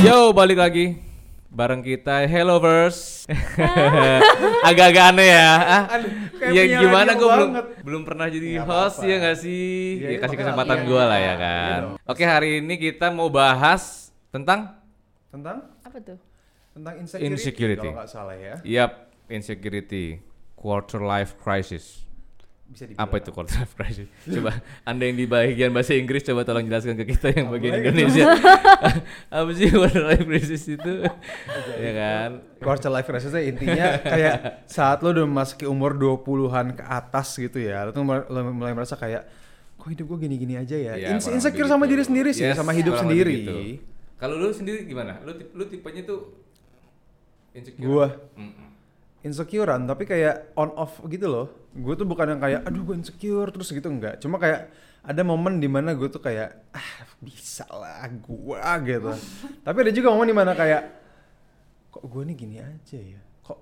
[0.00, 0.96] Yo, balik lagi
[1.50, 3.26] bareng kita Helloverse.
[4.68, 5.50] Agak-agak aneh ya.
[5.58, 5.82] Ah,
[6.48, 7.50] ya gimana gue belum
[7.82, 9.10] belum pernah jadi Nggak host apa-apa.
[9.10, 9.66] ya nggak sih?
[9.98, 10.86] Iya, ya iya, kasih kesempatan iya.
[10.86, 11.80] gue lah ya Iya kan.
[11.82, 11.94] dong.
[12.06, 13.82] Oke, hari ini kita mau bahas
[14.30, 14.78] tentang
[15.30, 16.18] Tentang Apa tuh?
[16.70, 17.82] tentang insecurity, Insecurity.
[17.82, 18.54] kalau nggak salah ya.
[18.62, 18.92] yap
[19.26, 20.22] insecurity,
[20.54, 22.06] quarter life crisis.
[22.70, 23.02] Bisa dibilang.
[23.02, 24.06] Apa itu quarter life crisis?
[24.22, 27.82] Coba Anda yang di bagian bahasa Inggris coba tolong jelaskan ke kita yang bagian?
[27.82, 28.30] Indonesia.
[29.34, 30.92] Apa sih quarter life crisis itu?
[31.76, 32.28] ya kan?
[32.56, 34.36] Quarter life crisis itu intinya kayak
[34.70, 38.38] saat lo udah memasuki umur 20-an ke atas gitu ya, lo tuh mulai, lo
[38.70, 39.26] merasa kayak
[39.74, 40.92] kok hidup gue gini-gini aja ya.
[40.94, 41.98] Iya, Inse- insecure sama gitu.
[41.98, 43.34] diri sendiri sih, Yes, sama hidup sendiri.
[43.34, 43.54] gitu.
[44.14, 45.18] Kalau lu sendiri gimana?
[45.24, 46.36] Lu tip- lu tipenya tuh
[47.50, 47.82] insecure.
[47.82, 48.06] Gua
[49.20, 51.46] insecurean tapi kayak on off gitu loh.
[51.70, 54.18] Gue tuh bukan yang kayak aduh gue insecure terus gitu enggak.
[54.18, 56.90] Cuma kayak ada momen di mana gue tuh kayak ah
[57.22, 59.14] bisa lah gua gitu.
[59.66, 60.82] tapi ada juga momen di mana kayak
[61.90, 63.20] kok gue nih gini aja ya.
[63.46, 63.58] Kok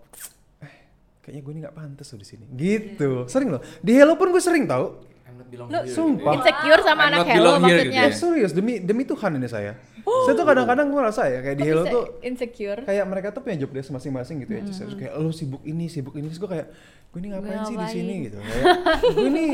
[0.65, 0.75] eh
[1.23, 2.45] kayaknya gue nih nggak pantas loh di sini.
[2.57, 3.29] Gitu.
[3.29, 3.63] Sering loh.
[3.85, 5.05] Di Hello pun gue sering tau.
[5.29, 6.17] I'm not belong Lu here, sumpah.
[6.17, 6.35] gitu ya.
[6.41, 7.85] Insecure sama I'm anak Hello maksudnya.
[7.85, 9.77] gitu Eh serius demi demi Tuhan ini saya.
[10.09, 12.81] saya tuh kadang-kadang gue rasa ya kayak di Hello tuh insecure.
[12.81, 14.65] kayak mereka tuh punya job desk masing-masing gitu ya.
[14.65, 16.33] Terus kayak lo sibuk ini, sibuk ini.
[16.33, 16.67] Terus gue kayak
[17.09, 17.97] gue ini ngapain sih di ngapain?
[17.97, 18.39] sini gitu.
[18.45, 18.75] Kayak
[19.17, 19.47] gue ini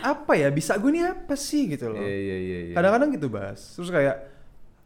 [0.00, 0.48] apa ya?
[0.54, 1.98] Bisa gue ini apa sih gitu loh.
[1.98, 2.58] Iya iya iya.
[2.70, 2.74] iya.
[2.78, 3.60] Kadang-kadang gitu bahas.
[3.74, 4.16] Terus kayak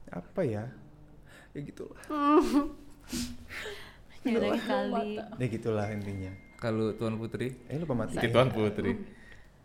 [0.08, 0.64] apa ya?
[1.52, 2.02] Ya gitu lah.
[4.24, 4.40] Ya.
[5.36, 6.32] Ya gitulah intinya.
[6.56, 8.16] Kalau Tuan Putri, Eh lupa mati.
[8.32, 8.96] Tuan Putri.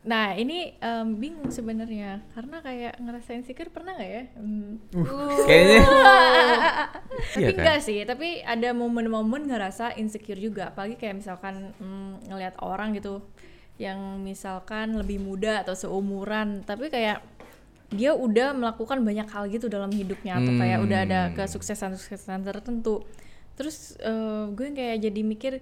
[0.10, 4.24] Nah ini em, bingung sebenarnya karena kayak ngerasa insecure pernah nggak ya?
[4.34, 4.82] Hmm.
[5.46, 5.80] Kayaknya
[7.30, 7.54] tapi Iya kan?
[7.56, 13.22] enggak sih, tapi ada momen-momen ngerasa insecure juga, apalagi kayak misalkan mm, ngelihat orang gitu
[13.78, 17.22] yang misalkan lebih muda atau seumuran, tapi kayak
[17.90, 21.36] dia udah melakukan banyak hal gitu dalam hidupnya atau kayak udah ada Hmm.
[21.38, 23.02] kesuksesan-kesuksesan tertentu.
[23.56, 25.54] Terus eh, gue kayak jadi mikir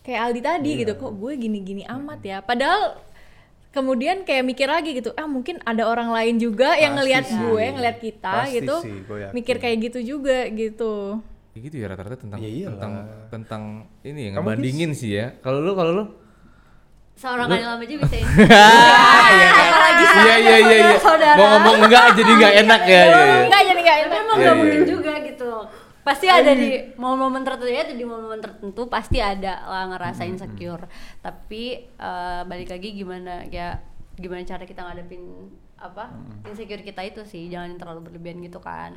[0.00, 0.80] kayak Aldi tadi Iya.
[0.80, 2.38] gitu, kok gue gini-gini amat ya.
[2.40, 3.00] Padahal
[3.76, 7.36] kemudian kayak mikir lagi gitu, ah mungkin ada orang lain juga yang ngelihat sih.
[7.36, 11.20] gue, ngelihat kita Pasti gitu, sih, gue mikir kayak gitu juga gitu.
[11.52, 12.92] Kayak gitu ya rata-rata tentang Ya tentang
[13.28, 13.62] tentang
[14.00, 15.36] ini ya Kamu ngebandingin sih ya.
[15.44, 16.04] Kalau lu kalau lu
[17.16, 18.28] Seorang kali lama aja bisa ini.
[19.56, 20.96] Apalagi Iya iya iya iya.
[21.00, 21.32] saudara.
[21.40, 22.92] Mau ngomong enggak jadi enggak enak ya.
[22.92, 23.36] iya, iya.
[23.48, 24.12] Enggak jadi enggak enak.
[24.20, 24.88] Emang Iya, nggak iya, mungkin iya.
[24.92, 24.95] juga.
[26.06, 30.86] Pasti ada di momen-momen tertentu ya, di momen-momen tertentu pasti ada lah ngerasa insecure.
[31.18, 33.82] Tapi eh, balik lagi gimana ya
[34.14, 36.08] gimana cara kita ngadepin apa
[36.46, 38.94] insecure kita itu sih jangan yang terlalu berlebihan gitu kan.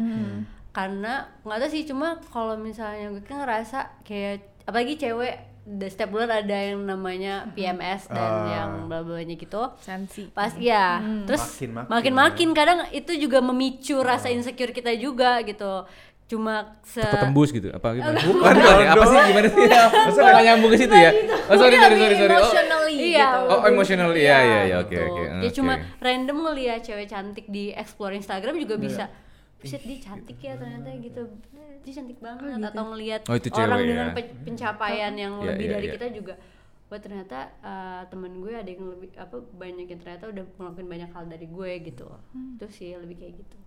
[0.69, 5.33] Karena nggak tahu sih cuma kalau misalnya gue kan ngerasa kayak apalagi cewek
[5.65, 8.45] da- setiap bulan ada yang namanya PMS dan Ah.
[8.47, 9.65] yang bla blanya gitu.
[9.77, 10.29] Sensi.
[10.29, 11.89] pas ya terus Makin-makin.
[11.89, 15.83] makin makin kadang itu juga memicu rasa insecure kita juga gitu
[16.29, 18.21] cuma se Ketembus gitu apa gimana?
[18.21, 19.09] Bukan Bukan ya, apa dong.
[19.09, 19.65] sih gimana sih?
[19.65, 21.11] Masa nggak nyambung ke situ ya?
[21.49, 22.29] Oh sorry sorry sorry sorry.
[22.29, 23.39] Oh, emotionally Iya, gitu.
[23.49, 25.03] Oh, emotional, iya, iya, iya, oke, gitu.
[25.09, 29.05] oke, Ya cuma random ngeliat cewek cantik di explore Instagram juga bisa
[29.57, 31.21] Buset dia cantik ya ternyata gitu
[31.81, 33.87] Dia cantik banget Atau ngeliat Oh, itu cewek orang ya.
[33.89, 35.93] dengan pe- pencapaian yang Iya, lebih iya, dari iya.
[35.97, 36.33] kita juga
[36.87, 41.09] Wah ternyata uh, temen gue ada yang lebih apa banyak yang ternyata udah ngelakuin banyak
[41.09, 42.05] hal dari gue gitu
[42.55, 43.57] Itu sih lebih kayak gitu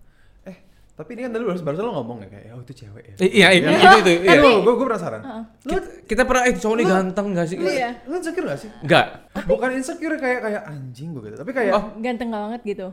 [0.45, 0.57] Eh
[0.93, 3.15] tapi ini kan tadi baru barusan lo ngomong ya kayak oh itu cewek ya.
[3.17, 4.11] Eh, Iya itu itu itu.
[4.21, 4.41] Eh Iya.
[4.61, 5.21] gue gue penasaran.
[5.59, 7.57] Kita, kita pernah eh cowok ini ganteng gak sih?
[7.57, 7.89] Iya.
[8.05, 8.69] Lo insecure gak sih?
[8.79, 9.05] Enggak.
[9.43, 11.35] Bukan insecure kayak kayak anjing gue gitu.
[11.35, 11.83] Tapi kayak Oh.
[11.97, 12.87] Ganteng banget gitu.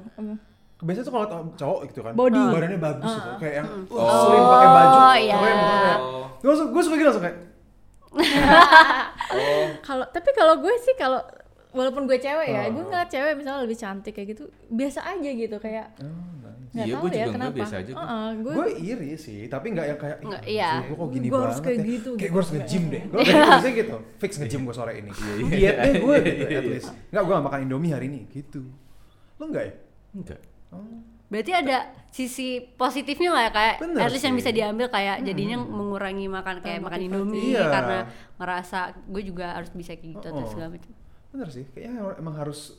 [0.80, 2.40] Biasanya tuh kalau cowok gitu kan Body.
[2.40, 4.08] badannya bagus gitu kayak yang Oh.
[4.24, 5.34] slim pakai baju Oh, iya.
[5.36, 5.98] keren gitu kayak
[6.40, 7.38] gue suka gue suka gitu langsung kayak
[9.82, 11.20] Kalau tapi kalau gue sih kalau
[11.70, 15.56] walaupun gue cewek ya, gue ngeliat cewek misalnya lebih cantik kayak gitu, biasa aja gitu
[15.56, 15.86] kayak
[16.70, 17.56] nggak Iya, tahu gue ya juga enggak, kenapa.
[17.56, 17.98] biasa aja gue.
[17.98, 20.70] Heeh, gue gue iri sih tapi nggak yang kayak Nggak, iya.
[20.80, 21.90] gue kok gini Gue harus banget kayak ya.
[21.90, 22.30] gitu, kayak gitu.
[22.30, 25.10] gue harus nge-gym deh gue kayak biasanya gitu fix nge-gym gue sore ini
[25.48, 28.60] diet deh gue gitu at least nggak gue gak makan indomie hari ini gitu
[29.34, 29.74] lo nggak ya
[30.10, 30.40] Enggak.
[31.26, 31.76] Berarti ada
[32.10, 36.58] sisi positifnya lah ya kayak Bener at least yang bisa diambil kayak jadinya mengurangi makan
[36.58, 37.66] kayak makan Indomie Iya.
[37.66, 37.98] karena
[38.36, 40.46] ngerasa gue juga harus bisa kayak gitu atau Oh.
[40.46, 40.90] segala macam.
[41.30, 42.74] Bener sih kayaknya emang harus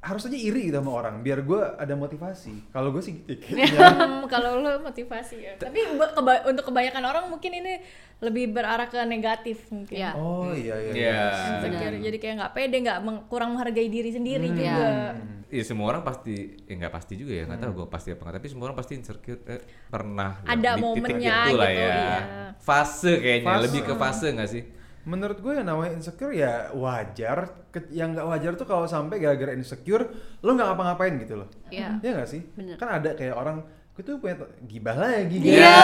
[0.00, 4.24] harus aja iri gitu sama orang biar gue ada motivasi kalau gue sih gitu Hmm,
[4.32, 5.52] kalau lo motivasi ya.
[5.54, 7.84] Tapi keba- untuk kebanyakan orang mungkin ini
[8.18, 9.92] lebih berarah ke negatif mungkin.
[9.92, 10.10] Iya.
[10.14, 11.20] oh iya iya Iya.
[11.54, 11.96] Insecure.
[12.00, 14.56] Jadi kayak nggak pede, nggak meng- kurang menghargai diri sendiri Hmm.
[14.56, 14.88] juga.
[15.46, 18.36] Iya semua orang pasti, ya nggak pasti juga ya, nggak tahu gue pasti apa nggak.
[18.38, 20.30] Tapi semua orang pasti insecure, eh, pernah.
[20.46, 21.92] Ada momennya itu lah gitu, ya.
[21.92, 22.16] iya.
[22.56, 23.62] Fase kayaknya, Fase.
[23.66, 24.62] lebih ke fase nggak sih?
[25.10, 29.50] Menurut gue yang namanya insecure ya wajar Ke- yang nggak wajar tuh kalau sampai gara-gara
[29.50, 30.06] insecure
[30.38, 31.98] lo nggak ngapa-ngapain gitu loh Iya.
[31.98, 32.40] Iya nggak sih?
[32.54, 32.78] Bener.
[32.78, 35.82] Kan ada kayak orang gue tuh punya gibah lagi Iya.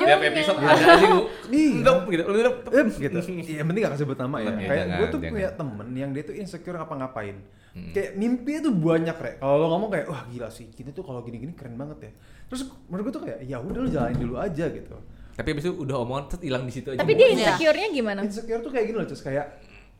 [0.00, 1.24] Tiap episode ada aja gue.
[1.50, 1.80] Iya.
[1.80, 2.22] Ndop gitu.
[2.24, 2.56] Ndop.
[2.70, 3.18] Em, gitu.
[3.20, 4.50] Iya, yang penting gak sebut nama ya.
[4.50, 7.36] Iya, kayak gue tuh punya temen yang dia tuh insecure ngapa-ngapain.
[7.74, 7.90] Hmm.
[7.90, 9.36] Kayak mimpinya tuh banyak rek.
[9.36, 12.12] Kalau lo ngomong kayak wah gila sih, kita tuh kalau gini-gini keren banget ya.
[12.46, 14.96] Terus menurut gue tuh kayak ya udah lo jalanin dulu aja gitu.
[15.34, 16.98] Tapi abis itu udah omongan set hilang di situ aja.
[16.98, 17.34] Tapi dia Iya.
[17.36, 18.20] insecure-nya gimana?
[18.22, 19.46] Insecure tuh kayak gini loh, terus kayak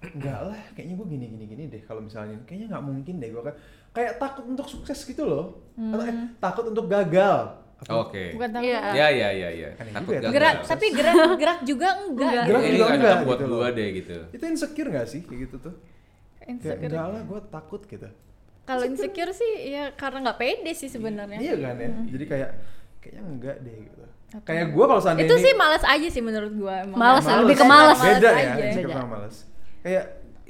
[0.05, 3.43] enggak lah, kayaknya gue gini gini gini deh kalau misalnya kayaknya nggak mungkin deh gue
[3.43, 3.59] kayak
[3.91, 5.65] kayak takut untuk sukses gitu loh.
[5.75, 7.41] Atau eh, takut untuk gagal.
[7.77, 8.33] Atau- Oke.
[8.33, 8.69] Bukan takut.
[8.69, 8.81] Iya.
[8.93, 9.69] Ya ya ya ya.
[9.75, 10.35] Aneh Takut juga ya, gagal.
[10.35, 12.31] Gerak, tapi gerak gerak juga enggak.
[12.31, 12.45] Enggak.
[12.47, 14.17] Gerak juga nggak enggak cocok buat gitu gua deh gitu.
[14.31, 15.75] Itu insecure gak sih kayak gitu tuh?
[16.37, 16.87] Kayak Insecure.
[16.87, 18.09] enggak lah, gue takut gitu.
[18.65, 21.37] Kalau insecure sih ya karena nggak pede sih sebenarnya.
[21.39, 21.89] Iya kan ya.
[22.09, 22.51] Jadi kayak
[22.99, 24.05] kayaknya enggak deh gitu.
[24.43, 26.75] Kayak gue kalau seandainya Itu ini- sih malas aja sih menurut gua.
[26.81, 26.97] emang.
[26.97, 27.41] Males, Males.
[27.41, 27.99] lebih ke males.
[27.99, 28.63] Beda ya, aja.
[28.65, 28.97] insecure Beda.
[28.97, 29.37] sama males.
[29.81, 30.05] Kayak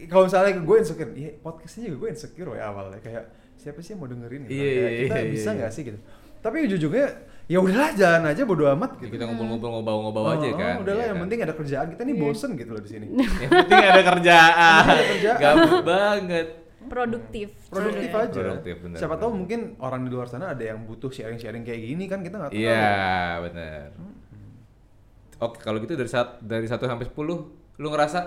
[0.04, 3.24] kalau misalnya gue insecure, ya podcastnya juga gue insecure ya awalnya kayak
[3.54, 4.52] siapa sih yang mau dengerin gitu.
[4.52, 5.56] Iya, Kayak kita iya, bisa iya.
[5.56, 5.98] nggak sih gitu.
[6.40, 7.06] Tapi ujung-ujungnya
[7.44, 9.10] ya udahlah jalan aja bodo amat gitu.
[9.10, 10.74] Kita ngumpul-ngumpul ngobrol-ngobrol aja Oh, kan.
[10.80, 11.24] udahlah Iya yang kan?
[11.24, 11.86] penting ada kerjaan.
[11.88, 13.06] Kita nih bosen gitu loh di sini.
[13.42, 14.82] Yang penting ada kerjaan.
[14.86, 15.38] Ada kerjaan.
[15.38, 16.46] Gabut banget.
[16.84, 17.48] Produktif.
[17.66, 18.30] Produktif aja.
[18.30, 19.38] Produktif, bener, Siapa tahu bener.
[19.38, 22.58] mungkin orang di luar sana ada yang butuh sharing-sharing kayak gini kan kita nggak tahu.
[22.58, 22.90] Iya,
[23.42, 23.88] benar.
[25.36, 27.16] Oke, kalau gitu dari saat dari 1 sampai 10,
[27.74, 28.20] lu ngerasa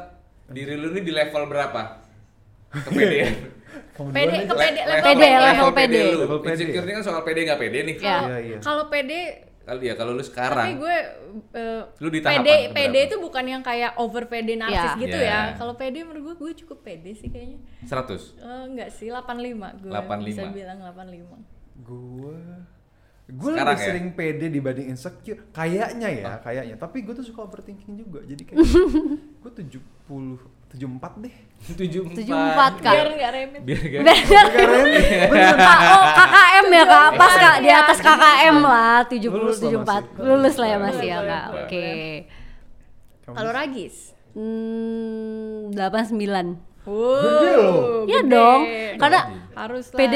[0.47, 2.03] diri lu ini di level berapa?
[2.69, 3.33] Kepedean.
[3.97, 5.37] Pede, kepede, Le- level Pede, pede.
[5.41, 6.01] level pede.
[6.15, 6.53] Level pede.
[6.55, 7.95] Insecure ini kan soal pede nggak pede nih.
[7.97, 8.17] Iya.
[8.21, 8.57] Iya, iya.
[8.59, 9.19] Kalau pede
[9.67, 10.63] Kalau ya kalau lu sekarang.
[10.63, 10.97] tapi gue
[11.53, 15.01] eh, Lu di tahapan pede pede itu bukan yang kayak over pede narsis Iya.
[15.03, 15.27] gitu Iya.
[15.27, 15.39] ya.
[15.53, 17.59] Kalau pede menurut gue gue cukup pede sih kayaknya.
[17.83, 18.39] 100.
[18.39, 20.23] Eh, enggak sih 85 gue 85.
[20.23, 21.35] bisa bilang 85.
[21.83, 22.39] Gue
[23.27, 23.83] gue lebih ya?
[23.83, 25.51] sering pede dibanding insecure.
[25.51, 26.39] Kayaknya ya, Oh.
[26.39, 26.75] kayaknya.
[26.79, 28.23] Tapi gue tuh suka overthinking juga.
[28.23, 28.63] Jadi kayak
[29.43, 29.51] gue
[30.73, 31.35] 70 74 deh.
[31.57, 32.21] 74.
[32.21, 32.93] 74, Kak.
[32.93, 33.61] Biar enggak remit.
[33.65, 34.83] Biar gak Keren.
[35.31, 35.55] Bener.
[35.57, 39.81] Kak, oh KKM ya kak, pas kak di atas KKM lah, 70 Lulus lah 74
[39.81, 40.21] masih.
[40.21, 41.87] lulus lah ya masih ya kak, oke.
[43.27, 43.95] Kalau Ragis
[44.37, 47.75] Hmm, 89 Wow, Gede loh.
[48.05, 48.31] Iya gede.
[48.31, 48.61] dong,
[48.95, 49.19] karena
[49.57, 49.97] harus lah.
[49.97, 50.15] PD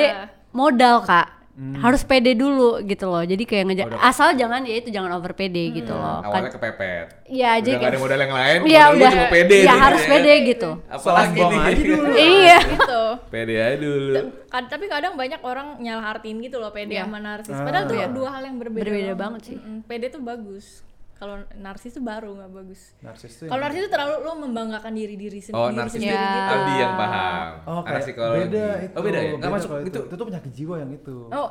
[0.51, 1.27] modal kak,
[1.61, 1.77] Hmm.
[1.77, 3.21] harus pede dulu gitu loh.
[3.21, 4.01] Jadi kayak ngeja Udah.
[4.01, 6.25] asal jangan ya itu jangan over pede gitu loh.
[6.25, 7.05] awalnya Kan- kepepet.
[7.29, 9.55] Iya, Udah jadi nggak ada modal yang lain, Iya modal gua udah, cuma pede.
[9.55, 10.69] ya nih, harus ya pede gitu.
[10.89, 11.59] Apalagi nih.
[11.61, 12.09] aja dulu.
[12.33, 12.57] Iya.
[12.65, 13.03] gitu.
[13.29, 14.13] Pede aja dulu.
[14.49, 17.05] Tapi kadang banyak orang nyalahartiin gitu loh pede Iya.
[17.05, 17.53] sama narsis.
[17.53, 17.61] Ah.
[17.61, 18.07] Padahal tuh Iya.
[18.09, 18.81] dua hal yang berbeda.
[18.83, 19.55] Berbeda banget sih.
[19.55, 19.85] Mm-mm.
[19.85, 20.81] Pede tuh bagus.
[21.21, 22.81] Kalau narsis tuh baru nggak bagus.
[22.97, 23.45] Narsis tuh.
[23.45, 25.53] Kalau narsis tuh terlalu lo membanggakan diri diri sendiri.
[25.56, 26.25] Oh, narsis sendiri Ya.
[26.25, 26.50] gitu.
[26.50, 27.50] Aldi yang paham.
[27.62, 28.39] Oh, Anak kayak psikologi.
[28.41, 28.95] beda itu.
[28.97, 29.29] Oh, beda ya?
[29.29, 30.00] Nggak Beda masuk kalau itu.
[30.01, 31.18] Itu tuh penyakit jiwa yang itu.
[31.29, 31.50] Oh,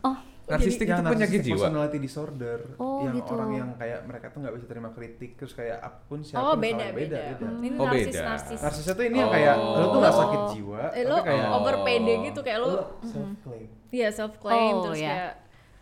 [0.00, 0.16] Oh,
[0.50, 1.54] Narsistik itu yang penyakit jiwa.
[1.62, 3.30] personality disorder Oh, yang gitu.
[3.30, 6.56] orang yang kayak mereka tuh nggak bisa terima kritik terus kayak apa pun siapa oh
[6.58, 8.22] beda, beda beda, Ini Oh, narsis beda.
[8.26, 8.58] narsis.
[8.58, 9.76] Narsisnya tuh ini yang kayak Oh.
[9.76, 11.56] lo tuh nggak sakit jiwa Eh, lo tapi kayak Oh.
[11.56, 12.68] over pede gitu kayak lo,
[13.04, 15.06] self claim iya self claim Oh, terus iya.
[15.06, 15.30] kayak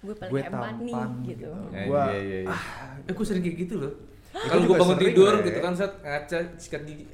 [0.00, 1.50] gue paling gue hebat nih tampan gitu.
[1.68, 2.56] Ya, Gua- iya, iya, iya.
[3.02, 3.92] eh, gue sering kayak gitu loh.
[4.30, 5.44] Kalau gue juga bangun sering, tidur Bre.
[5.44, 7.06] gitu kan saat ngaca sikat gigi.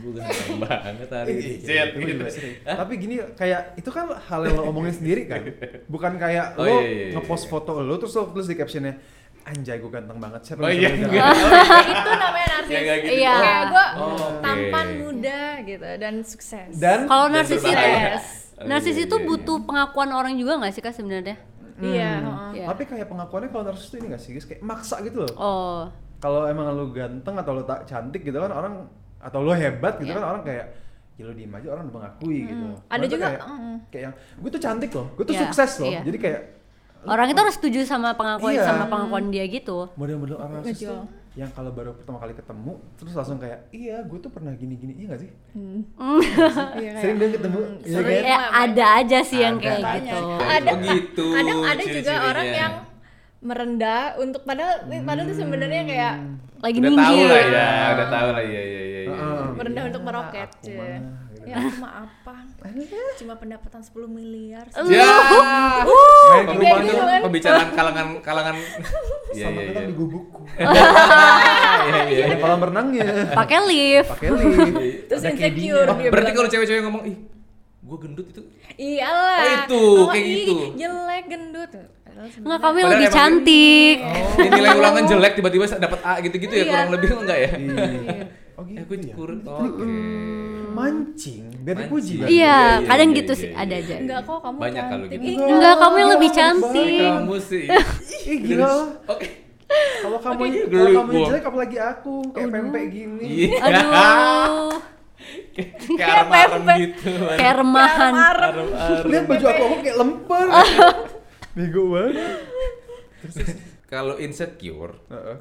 [0.00, 1.52] Gue ganteng banget hari ini.
[1.60, 2.24] Gue juga gitu.
[2.32, 2.54] sering.
[2.62, 5.44] Tapi gini kayak itu kan hal yang lo omongin sendiri kan,
[5.86, 7.12] bukan kayak Oh, lo iya, iya, iya.
[7.14, 8.96] ngepost foto lo terus lo tulis di captionnya
[9.42, 11.10] anjay gue ganteng banget siapa Oh yang iya, enggak.
[11.10, 11.36] bilang?"
[11.92, 12.72] itu namanya narsis.
[12.72, 13.12] Ya, gitu.
[13.14, 13.34] Iya.
[13.36, 14.40] Kayak gue Oh, oke.
[14.40, 16.72] tampan muda gitu dan sukses.
[16.74, 17.76] dan kalau narsis itu.
[18.56, 21.36] Oh, narsis iya, itu iya, butuh pengakuan orang juga nggak sih kak sebenarnya?
[21.82, 22.26] Iya, Hmm.
[22.26, 22.50] heeh.
[22.54, 22.66] Iya.
[22.68, 25.80] tapi kayak pengakuannya kalau narsis tuh ini gak sih guys kayak maksa gitu loh Oh,
[26.18, 28.74] kalau emang lu ganteng atau lu tak cantik gitu kan orang
[29.18, 30.16] atau lu hebat gitu Iya.
[30.16, 30.66] kan orang kayak
[31.14, 33.76] ya lu diem aja orang udah mengakui gitu Ada tuh juga, kayak, mm.
[33.88, 36.00] kayak yang gue tuh cantik loh gue tuh Iya, sukses loh iya.
[36.00, 36.40] jadi kayak
[37.02, 38.64] orang itu harus setuju sama pengakuan Iya.
[38.64, 39.78] sama pengakuan dia gitu.
[39.94, 41.04] model-model orang narsis tuh
[41.40, 45.06] yang kalau baru pertama kali ketemu terus langsung kayak iya gue tuh pernah gini-gini iya
[45.08, 45.80] gak sih Iya,
[46.76, 48.20] kayak, sering deh ketemu mm, iya sering.
[48.20, 49.64] kan Eh ada aja sih yang Ada.
[49.64, 49.96] kayak Banyak.
[49.96, 50.20] gitu.
[50.38, 52.28] Ada, Oh, gitu kadang ada juga ciri-cirinya.
[52.28, 52.72] orang yang
[53.40, 56.14] merendah untuk padahal padahal itu sebenarnya kayak
[56.60, 59.00] Lagi Udah tahu lah ya, udah tahu lah iya iya iya.
[59.00, 59.10] iya.
[59.10, 59.44] Heeh.
[59.50, 60.48] merendah untuk Iya, meroket.
[60.50, 60.76] aku cuy.
[60.76, 61.29] mah, gitu.
[61.50, 62.34] Ya aku mah apa?
[63.18, 64.64] Cuma pendapatan 10 miliar.
[64.86, 65.10] Ya.
[66.30, 67.20] Main ke rumah gitu tuh kan.
[67.26, 68.54] Pembicaraan kalangan kalangan
[69.34, 69.86] Iya sama iya kita iya.
[69.86, 70.40] di gubukku
[71.90, 72.24] Iya iya.
[72.26, 74.10] ada kolam renangnya Pakai lift.
[74.10, 77.16] pakai lift Terus ada insecure dia Berarti kalau cewek-cewek ngomong, "Ih,
[77.80, 78.42] gua gendut itu."
[78.72, 79.38] Iyalah.
[79.38, 80.54] Oh, itu, Oh, kayak gitu.
[80.74, 81.70] Jelek gendut.
[81.70, 83.96] Nggak yang Padahal lebih cantik.
[84.36, 86.70] Ini nilai ulangan jelek tiba-tiba dapat A gitu-gitu ya Iya.
[86.70, 87.50] kurang lebih enggak ya?
[87.50, 87.74] Iya.
[88.54, 89.40] oh Eh, gitu gue ya kurang.
[89.42, 89.84] Oke.
[90.70, 92.26] Mancing biar dipuji kan?
[92.26, 93.82] Iya, Iya, kadang iya, gitu iya, sih iya, ada iya.
[93.82, 93.94] aja.
[93.98, 95.22] Enggak kok kamu Banyak kalau gitu.
[95.22, 97.00] Ih, Enggak, kamu yang lebih cantik.
[97.02, 97.64] Kamu sih.
[98.24, 98.88] Ih gila lah.
[99.06, 99.26] Oke.
[99.70, 103.24] Kalau kamu Oke, kalau kamu jelek apalagi aku kayak pempek gini.
[103.46, 103.58] Iya.
[103.60, 104.70] Aduh,
[106.00, 106.76] Kayak pempek.
[106.80, 107.12] gitu.
[107.30, 108.12] kayak remahan.
[109.04, 110.46] Lihat baju aku aku kayak lemper.
[111.54, 112.14] Bego banget.
[113.84, 115.36] Kalau insecure, Heeh.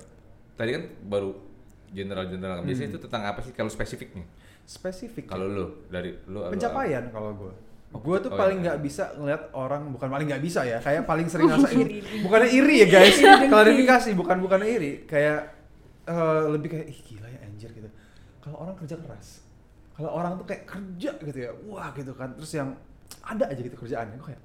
[0.54, 1.32] tadi kan baru
[1.90, 2.62] general-general.
[2.62, 2.94] Biasanya Hmm.
[2.94, 4.26] itu tentang apa sih kalau spesifik nih?
[4.70, 5.26] Spesifik.
[5.26, 7.54] Kalau lu dari lu lu- pencapaian kalau gue
[7.90, 8.64] gue tuh Oh, paling iya.
[8.70, 11.90] nggak bisa ngeliat orang bukan paling nggak bisa ya kayak paling sering ngerasain
[12.22, 13.18] bukannya iri ya guys.
[13.50, 15.10] Klarifikasi bukan bukan iri.
[15.10, 15.58] Kayak
[16.06, 17.90] eh, lebih kayak ih gila ya anjir gitu.
[18.40, 19.42] Kalau orang kerja keras
[19.98, 22.38] kalau orang tuh kayak kerja gitu ya wah gitu kan.
[22.38, 22.78] Terus yang
[23.26, 24.42] ada aja gitu kerjaannya gue kayak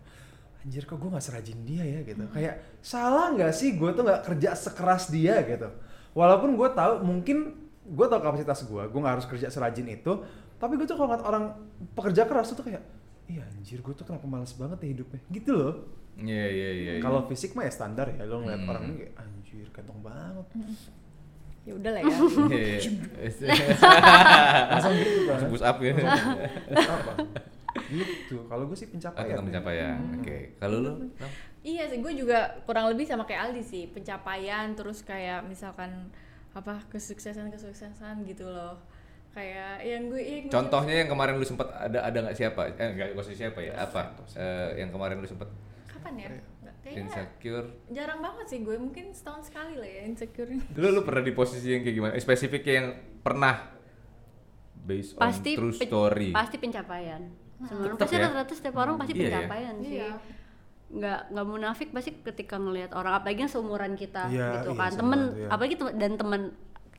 [0.65, 2.25] anjir kok gue nggak serajin dia ya gitu.
[2.33, 5.69] Kayak salah nggak sih gue tuh nggak kerja sekeras dia gitu.
[6.17, 10.13] Walaupun gue tahu mungkin gue tahu kapasitas gue gue nggak harus kerja serajin itu
[10.57, 11.45] tapi gue tuh kalau ngeliat orang
[11.93, 12.81] pekerja keras tuh kayak
[13.27, 15.75] iya anjir gue tuh kenapa males banget ya hidupnya gitu loh
[16.15, 16.93] Iya iya iya.
[16.95, 17.03] iya.
[17.03, 18.71] kalau fisik mah ya standar ya lo ngeliat Hmm.
[18.71, 20.47] orang ini kayak anjir kantong banget
[21.65, 22.07] ya udah lah ya
[22.55, 22.91] Iya, iya.
[24.71, 25.91] langsung gitu kan Langsung push up ya.
[25.91, 27.13] apa
[27.85, 29.99] gitu kalau gue sih Oh, pencapaian tentang pencapaian.
[30.15, 30.39] Oke.
[30.57, 30.93] Kalau lu?
[31.13, 31.31] Ram?
[31.61, 36.13] Iya sih, gue juga kurang lebih sama kayak Aldi sih, pencapaian terus kayak misalkan
[36.55, 38.79] apa kesuksesan kesuksesan gitu loh,
[39.31, 42.71] kayak yang gue yang gue- Contohnya yang kemarin lu sempat ada ada nggak siapa?
[42.73, 43.75] Eh enggak gak usah siapa ya?
[43.77, 44.15] Apa?
[44.33, 45.51] Eh, yang kemarin lu sempat
[45.85, 46.29] kapan ya?
[46.31, 47.69] Nggak, Kayaknya insecure.
[47.91, 50.51] jarang banget sih gue, mungkin setahun sekali lah ya insecure.
[50.77, 52.13] Lu lu pernah di posisi yang kayak gimana?
[52.13, 52.87] Eh, Spesifik yang
[53.19, 53.75] pernah
[54.77, 56.29] based pasti on true pe- story.
[56.31, 57.23] pasti pencapaian
[57.57, 58.23] semua orang Tetep pasti ya?
[58.23, 59.25] rata-rata setiap orang pasti Iya ya?
[59.25, 60.11] pencapaian sih Iya.
[60.95, 64.93] Nggak nggak munafik pasti ketika ngelihat orang apalagi yang seumuran kita Iya, gitu iya, kan.
[64.95, 65.49] temen iya.
[65.51, 66.41] apalagi temen, dan teman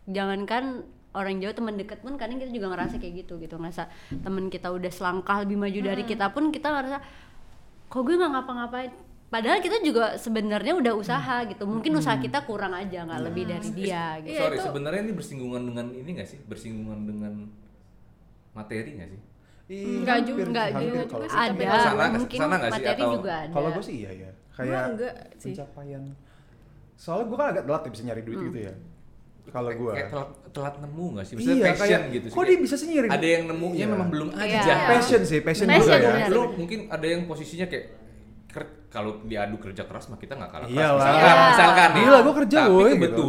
[0.05, 0.63] jangankan
[1.11, 3.55] orang jauh teman dekat pun kadang kita juga ngerasa kayak gitu gitu.
[3.55, 3.87] Ngerasa
[4.19, 6.97] temen kita udah selangkah lebih maju dari kita pun kita ngerasa
[7.87, 8.91] kok gue nggak ngapa-ngapain?
[9.25, 11.63] Padahal kita juga sebenarnya udah usaha gitu.
[11.63, 14.35] Mungkin usaha kita kurang aja nggak lebih dari dia gitu.
[14.35, 16.39] Iya, Sorry, itu- sebenarnya ini bersinggungan dengan ini nggak sih?
[16.43, 17.33] Bersinggungan dengan
[18.51, 19.21] materi nggak sih?
[19.65, 22.69] Ih, Nggak hampir juga, sih, nggak hampir juga kalau- ada Kesana- mungkin ke sana nggak
[22.69, 22.83] sih?
[22.85, 24.29] materi Atau- juga ada Kalau gue sih iya ya.
[24.55, 25.51] Kayak enggak sih.
[25.51, 26.03] pencapaian.
[26.95, 28.73] Soalnya gue kan agak telat ya bisa nyari duit gitu ya.
[29.45, 29.91] Kalau gue.
[29.91, 31.33] Kayak telat, telat nemu nggak sih?
[31.35, 32.33] Maksudnya Iya, passion kayak, gitu sih.
[32.33, 33.91] kok dia bisa sih nyari- Ada yang nemunya Iya.
[33.91, 34.59] memang belum Iya.
[34.59, 34.73] aja.
[34.87, 36.27] Passion sih, passion, Passion, juga ya.
[36.29, 37.85] Lu mungkin ada yang posisinya kayak
[38.47, 40.77] ker- kalau diadu kerja keras mah kita nggak kalah keras.
[40.77, 41.01] Iyalah.
[41.03, 41.49] Misalkan, Iya.
[41.51, 42.01] misalkan nih.
[42.01, 43.25] Gila, gua kerja, Tapi woy, gitu.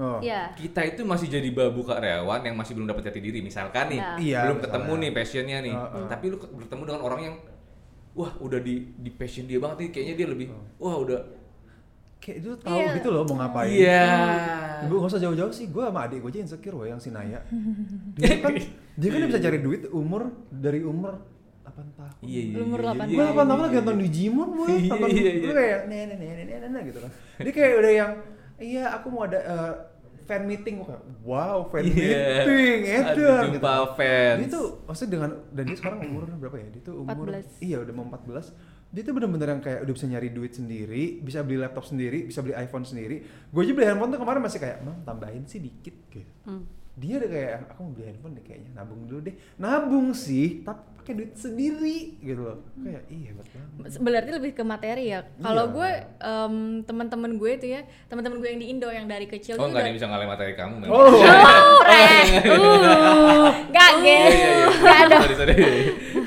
[0.00, 0.16] Oh.
[0.18, 0.48] Iya.
[0.56, 4.16] kita itu masih jadi babu karyawan yang masih belum dapat jati diri misalkan nih Iya.
[4.16, 4.64] Iya, belum misalnya.
[4.64, 6.04] ketemu nih passionnya nih Heeh.
[6.08, 7.34] tapi lu bertemu dengan orang yang
[8.10, 11.20] wah udah di di passion dia banget nih kayaknya dia lebih wah udah
[12.18, 12.92] Kayak itu tahu Iya.
[12.96, 13.70] gitu loh mau ngapain.
[13.70, 14.04] iya
[14.82, 17.40] Gue gak usah jauh-jauh sih, gue sama adik gue aja insecure woy, yang si Naya
[18.14, 18.52] Dia kan,
[18.94, 21.16] dia kan bisa cari duit umur, dari umur
[21.62, 23.96] 8 tahun iya iya Umur iya, 8 iya, Gue iya, 8 tahun iya, lagi nonton
[23.96, 24.02] iya.
[24.02, 25.32] Digimon Iya, nonton iya, iya.
[25.38, 28.12] gue kayak nenek nenek nenek nenek gitu kan Dia kayak udah yang,
[28.60, 29.72] iya aku mau ada eh,
[30.30, 32.46] fan meeting, gue kayak wow fan Iya.
[32.46, 33.66] meeting, edan gitu
[33.98, 34.38] fans.
[34.38, 36.68] Dia tuh, maksudnya dengan, dan dia sekarang umur berapa ya?
[36.70, 37.58] Dia tuh umur, 14.
[37.58, 38.54] iya udah mau 14
[38.90, 42.42] dia tuh bener-bener yang kayak udah bisa nyari duit sendiri, bisa beli laptop sendiri, bisa
[42.42, 43.22] beli iPhone sendiri.
[43.54, 46.26] Gue aja beli handphone tuh kemarin masih kayak, mam tambahin sih dikit gitu.
[46.42, 46.66] Hmm.
[47.00, 49.34] Dia udah kayak, aku mau beli handphone deh kayaknya, nabung dulu deh.
[49.56, 52.60] Nabung sih, tapi pakai duit sendiri gitu loh.
[52.76, 53.96] Kayak, iya hebat banget.
[53.98, 55.24] Berarti lebih ke materi ya.
[55.34, 55.72] Kalau Iya.
[55.72, 55.90] gue
[56.20, 59.80] em, teman-teman gue itu ya, teman-teman gue yang di Indo yang dari kecil oh nggak
[59.80, 60.92] ada yang bisa ngalahin materi kamu memang.
[60.92, 61.80] Oh, Oh.
[61.80, 64.28] Uh, Nggak, geng.
[64.28, 64.52] iya.
[64.70, 65.16] Nggak ada.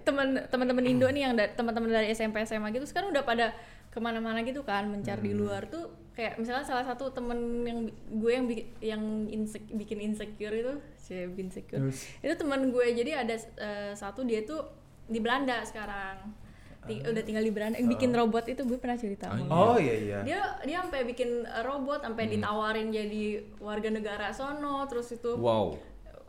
[0.00, 3.52] Teman teman-teman Indo nih yang da- teman-teman dari SMP SMA gitu sekarang udah pada
[3.88, 7.78] ke mana-mana gitu kan mencari di luar tuh kayak misalnya salah satu temen yang
[8.12, 11.80] gue yang bi- yang insec- bikin insecure itu saya insecure.
[11.80, 12.04] Terus?
[12.20, 14.60] itu teman gue jadi ada eh, satu dia tuh
[15.08, 16.36] di Belanda sekarang.
[16.80, 19.48] Ti- udah tinggal di Belanda yang bikin robot itu gue pernah cerita lo.
[19.48, 20.18] oh iya iya.
[20.20, 23.24] dia dia sampai bikin eh, robot sampai ditawarin jadi
[23.56, 25.72] warga negara sono terus itu wow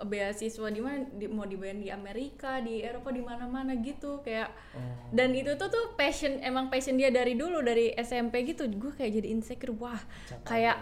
[0.04, 4.80] beasiswa di mana di, mau dibayar di Amerika di Eropa di mana-mana gitu kayak Oh.
[5.10, 8.66] dan itu tuh tuh passion emang passion dia dari dulu dari SMP gitu.
[8.68, 10.00] Gue kayak jadi insecure wah
[10.44, 10.78] kayak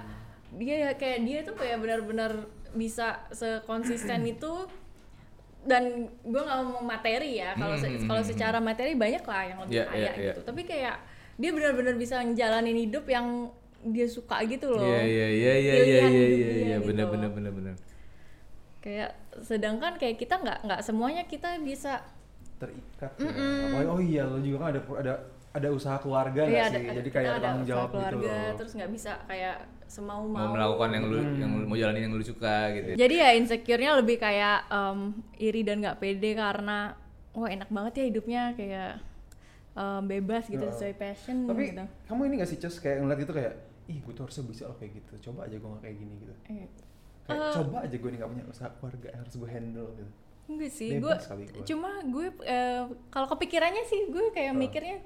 [0.51, 4.53] dia ya kayak dia tuh kayak benar-benar bisa sekonsisten itu.
[5.59, 5.83] Dan
[6.21, 9.75] gue nggak mau materi ya kalau se- Hmm, kalau secara materi banyak lah yang lebih
[9.75, 10.27] Iya, kaya iya, iya.
[10.31, 10.41] gitu.
[10.45, 10.95] Tapi kayak
[11.35, 14.83] dia benar-benar bisa ngejalanin hidup yang dia suka gitu loh.
[14.83, 16.88] iya iya iya iya iya iya iya dia iya gitu.
[16.91, 17.75] benar benar benar benar
[18.79, 22.00] kayak sedangkan kayak kita nggak nggak semuanya kita bisa
[22.55, 23.31] Terikat ya.
[23.65, 25.13] Apalagi, oh iya lo juga kan ada ada
[25.50, 26.75] ada usaha keluarga nggak Iya, sih?
[26.81, 28.55] ada- Jadi kayak ada tanggung usaha jawab gitu keluarga loh.
[28.55, 29.55] terus nggak bisa kayak
[29.86, 33.15] semau mau mau melakukan yang lu yang lu- mau jalanin yang lu suka gitu jadi
[33.17, 35.00] ya insecure-nya lebih kayak em,
[35.36, 36.93] iri dan nggak pede karena
[37.31, 38.91] wah enak banget ya hidupnya kayak
[39.74, 40.71] em, bebas gitu Heeh.
[40.71, 43.53] sesuai passion Tapi gitu kamu ini gak sih Cus kayak ngeliat gitu kayak
[43.88, 45.13] ih gue tuh harusnya bisa loh kayak gitu.
[45.25, 46.33] Coba aja gue gak kayak gini gitu.
[46.48, 46.69] Eh,
[47.29, 47.53] Kayak Eh.
[47.53, 50.12] coba aja gue nih gak punya usaha keluarga yang harus gue handle gitu.
[50.50, 51.62] enggak sih gue gua.
[51.63, 54.57] cuma gue eh, kalau kepikirannya sih gue kayak Oh.
[54.57, 54.98] mikirnya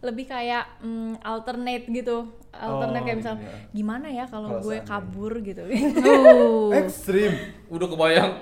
[0.00, 3.52] lebih kayak mm, alternate gitu alternate Oh, kayak misal iya.
[3.70, 6.72] gimana ya kalau Kalau gue kabur gitu Uh.
[6.74, 7.32] Ekstrim.
[7.68, 8.32] Udah kebayang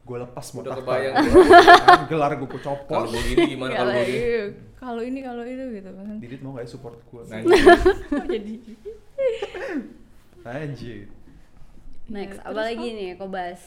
[0.00, 1.14] Gue lepas mau Udah kebayang.
[2.06, 3.04] Gelar gue kalau copot.
[3.06, 4.16] gue gini gimana kalau gue gini.
[4.16, 4.42] Iya,
[4.74, 7.22] kalau ini kalau itu gitu kan Didit mau gak ya support gue?
[7.26, 7.38] Nah,
[8.08, 8.54] Kok jadi
[10.46, 11.12] Anjir.
[12.08, 13.60] Next, Iya, apa lagi nih Kobas?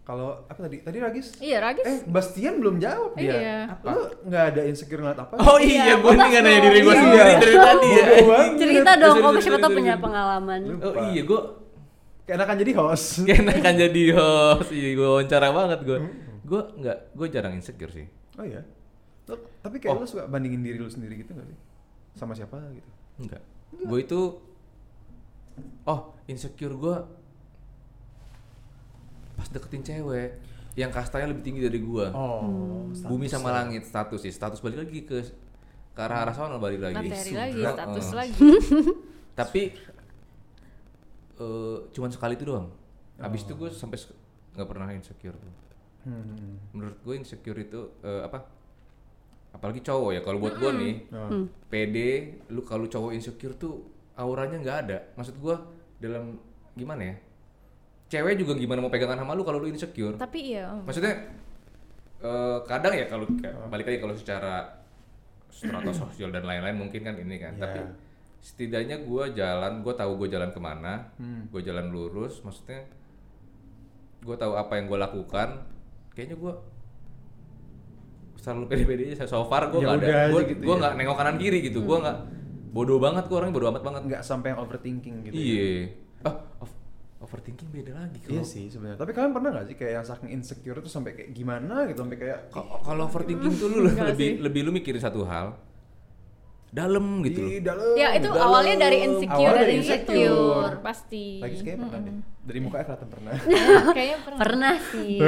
[0.00, 0.82] Kalau apa tadi?
[0.82, 1.38] Tadi Ragis?
[1.38, 3.30] iya Ragis Eh, Bastian belum jawab dia.
[3.32, 3.58] Iya.
[3.70, 3.84] Apa?
[3.88, 5.34] Lu nggak ada insecure ngeliat apa?
[5.38, 7.00] Oh iya, gue nih nggak nanya diri gue Iya.
[7.00, 8.06] sendiri dari tadi ya.
[8.56, 10.60] Cerita dong, kok siapa tau punya pengalaman.
[10.78, 11.40] Oh iya, gue
[12.20, 13.06] Keenakan jadi host.
[13.26, 14.70] kayaknya akan jadi host.
[14.70, 15.98] Iya, gue wawancara banget gue.
[16.42, 18.06] Gue nggak, gue jarang insecure sih.
[18.34, 18.62] Oh iya.
[19.26, 20.02] Lu, tapi kayak Oh.
[20.02, 21.58] lu suka bandingin diri lu sendiri gitu gak sih?
[22.14, 22.90] Sama siapa gitu?
[23.18, 23.42] Enggak.
[23.72, 24.20] Gue itu
[25.84, 26.96] Oh, insecure gue
[29.40, 30.36] pas deketin cewek
[30.76, 32.06] yang kastanya lebih tinggi dari gue.
[32.12, 34.30] Oh, Bumi sama langit status sih.
[34.30, 35.18] Status balik lagi ke
[35.90, 37.00] ke arah arah sana balik lagi.
[37.00, 38.38] materi lagi status lagi
[39.32, 39.62] Tapi
[41.40, 42.68] eh cuman sekali itu doang.
[43.16, 44.16] Abis itu gue sampai se-
[44.52, 45.36] nggak pernah insecure.
[46.00, 46.56] Hmm.
[46.72, 48.44] Menurut gue insecure itu eh, apa?
[49.50, 50.20] Apalagi cowok ya.
[50.20, 51.44] Kalau buat gue nih, Oh.
[51.66, 52.10] pede,
[52.48, 54.98] lu kalau cowok insecure tuh auranya nggak ada.
[55.16, 55.54] Maksud gue
[55.98, 56.38] dalam
[56.72, 57.16] gimana ya?
[58.10, 60.14] Cewek juga gimana mau pegangan sama lu kalau lu insecure?
[60.14, 60.82] tapi iya om.
[60.82, 61.14] Maksudnya
[62.20, 63.24] eh, kadang ya kalau
[63.66, 64.82] balik lagi kalau secara
[65.48, 67.54] strata sosial dan lain-lain mungkin kan ini kan.
[67.54, 67.62] Iya.
[67.62, 67.78] Tapi
[68.40, 71.46] setidaknya gue jalan, gue tahu gue jalan ke mana, Hmm.
[71.46, 72.40] gue jalan lurus.
[72.40, 72.82] Maksudnya
[74.20, 75.48] gue tahu apa yang gue lakukan.
[76.10, 76.52] Kayaknya gue
[78.36, 79.24] selalu pede-pede aja.
[79.24, 80.80] So far gue Ya nggak udah ada, gue gitu gue ya.
[80.80, 81.78] nggak nengok kanan kiri gitu.
[81.80, 82.18] Gue nggak
[82.70, 84.02] bodoh banget, gue orangnya bodoh amat banget.
[84.08, 85.32] Nggak sampai yang overthinking gitu.
[85.32, 85.40] ya?
[85.40, 85.78] Iya.
[87.20, 88.96] Ov- overthinking beda lagi Iya kalau sih sebenarnya.
[88.96, 92.16] Tapi kalian pernah nggak sih kayak yang saking insecure tuh sampai kayak gimana gitu sampai
[92.16, 94.30] kayak Ka- Kalau overthinking tuh lu lebih sih.
[94.38, 95.52] lebih lu mikirin satu hal
[96.66, 97.50] dalam gitu loh.
[97.50, 97.94] di dalam.
[97.94, 98.46] ya itu dalam.
[98.46, 100.22] awalnya dari insecure Awalnya dari insecure.
[100.22, 102.14] insecure pasti Lagi kayaknya pernah deh.
[102.40, 103.32] Dari mukanya kelihatan pernah.
[103.96, 105.18] kayaknya pernah Pernah sih,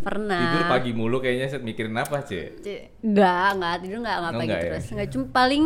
[0.00, 0.40] pernah.
[0.42, 2.48] Tidur pagi mulu kayaknya set mikirin apa, Cek?
[2.98, 4.64] Enggak, enggak tidur enggak enggak Oh, pagi enggak ya?
[4.72, 4.84] terus.
[4.88, 5.64] Enggak cuma paling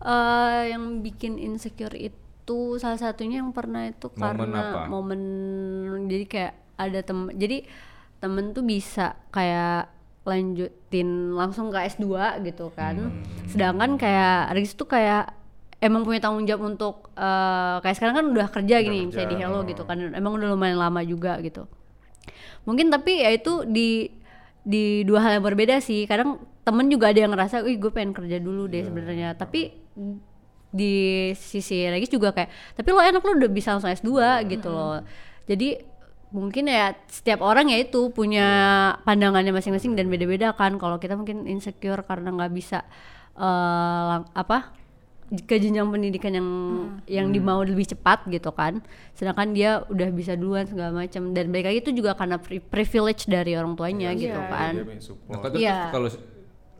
[0.00, 2.18] eh, yang bikin insecure itu
[2.80, 4.80] salah satunya yang pernah itu Momen karena apa?
[4.88, 5.20] momen
[6.08, 7.66] jadi kayak ada temen jadi
[8.18, 9.90] temen tuh bisa kayak
[10.28, 12.04] lanjutin langsung ke S2
[12.44, 13.00] gitu kan.
[13.00, 13.24] Hmm.
[13.48, 15.32] Sedangkan kayak Riz tuh kayak
[15.80, 19.38] emang punya tanggung jawab untuk eh, kayak sekarang kan udah kerja gini kerja, misalnya di
[19.40, 19.64] Hello oh.
[19.64, 19.96] gitu kan.
[20.12, 21.64] Emang udah lumayan lama juga gitu
[22.68, 24.12] mungkin tapi ya itu di
[24.60, 26.36] di dua hal yang berbeda sih kadang
[26.68, 29.72] temen juga ada yang ngerasa wih gue pengen kerja dulu deh sebenarnya tapi
[30.68, 30.92] di
[31.32, 34.10] sisi Regis juga kayak tapi lo enak lo udah bisa langsung S2
[34.46, 35.00] gitu loh.
[35.44, 35.80] Jadi
[36.28, 38.46] mungkin ya setiap orang ya itu punya
[39.02, 40.76] pandangannya masing-masing dan beda-beda kan.
[40.76, 42.84] Kalau kita mungkin insecure karena nggak bisa
[43.34, 44.76] lang- apa
[45.28, 46.48] ke jenjang pendidikan yang
[47.06, 48.80] yang dimau lebih cepat gitu kan.
[49.12, 53.24] Sedangkan dia udah bisa duluan segala macam dan balik lagi itu juga karena pri- privilege
[53.24, 54.48] dari orang tuanya gitu Iya.
[54.48, 54.72] kan.
[55.28, 55.76] Nah, Iya.
[55.92, 56.08] kalau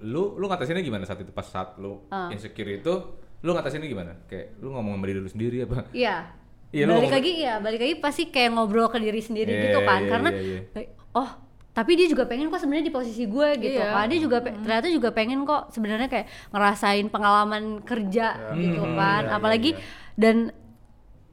[0.00, 1.28] lu lu ngatasinnya gimana saat itu?
[1.28, 2.32] Pas saat lu Ah.
[2.32, 2.94] insecure itu
[3.38, 4.12] lu ngatasinnya gimana?
[4.26, 5.86] Kayak lu ngomong sama diri lu sendiri apa?
[5.90, 6.16] Iya.
[6.68, 10.00] Iya, balik lagi ya, balik lagi pasti kayak ngobrol ke diri sendiri Iya, gitu kan.
[10.00, 11.30] iya, Karena iya, eh, oh,
[11.70, 13.88] tapi dia juga pengen kok sebenarnya di posisi gue gitu Iya.
[13.90, 14.04] kan.
[14.06, 19.22] Dia juga pe- ternyata juga pengen kok sebenarnya kayak ngerasain pengalaman kerja gitu Hmm, kan.
[19.22, 19.80] iya, iya, Apalagi iya.
[20.14, 20.36] dan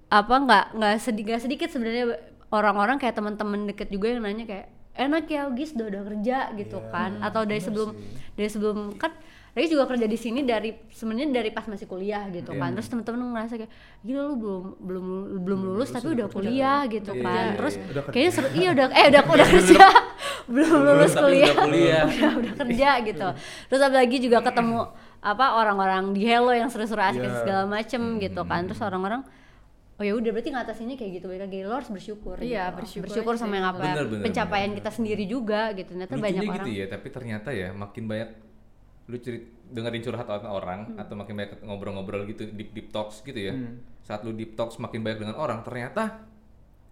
[0.07, 2.05] apa nggak nggak sedikit nggak sedikit sebenarnya
[2.47, 6.77] orang-orang kayak teman-teman deket juga yang nanya kayak enak ya Gis udah udah kerja gitu
[6.77, 8.07] Iya, kan atau dari sebelum sih.
[8.31, 9.11] dari sebelum kan
[9.55, 12.59] Regis juga kerja di sini dari sebenarnya dari pas masih kuliah gitu Iya.
[12.59, 15.05] kan terus temen-temen ngerasa kayak gila lu belum belum
[15.41, 17.85] belum lulus tapi udah kuliah gitu Iya, kan iya, terus iya.
[17.87, 18.11] Udah kerja.
[18.11, 19.85] kayaknya seru iya udah eh udah udah kerja
[20.51, 22.03] belum lulus tapi kuliah udah kuliah.
[22.11, 23.27] udah, udah kerja gitu
[23.65, 24.79] terus apalagi juga ketemu
[25.19, 27.39] apa orang-orang di Hello yang seru-seru asik Iya.
[27.39, 29.23] segala macem gitu kan terus orang-orang
[29.95, 32.99] oh ya udah berarti ngatasinnya kayak gitu balik lagi lo harus bersyukur Iya, gitu.
[33.01, 34.77] bersyukur aja sama yang apa Bener, bener, pencapaian bener.
[34.77, 38.29] kita sendiri juga gitu ternyata banyak Lucunya orang gitu ya, tapi ternyata ya makin banyak
[39.05, 43.37] lu cerit dengerin curhat orang orang atau makin banyak ngobrol-ngobrol gitu deep deep talks gitu
[43.39, 43.51] ya.
[43.51, 43.81] Hmm.
[43.99, 46.25] Saat lu deep talks makin banyak dengan orang, ternyata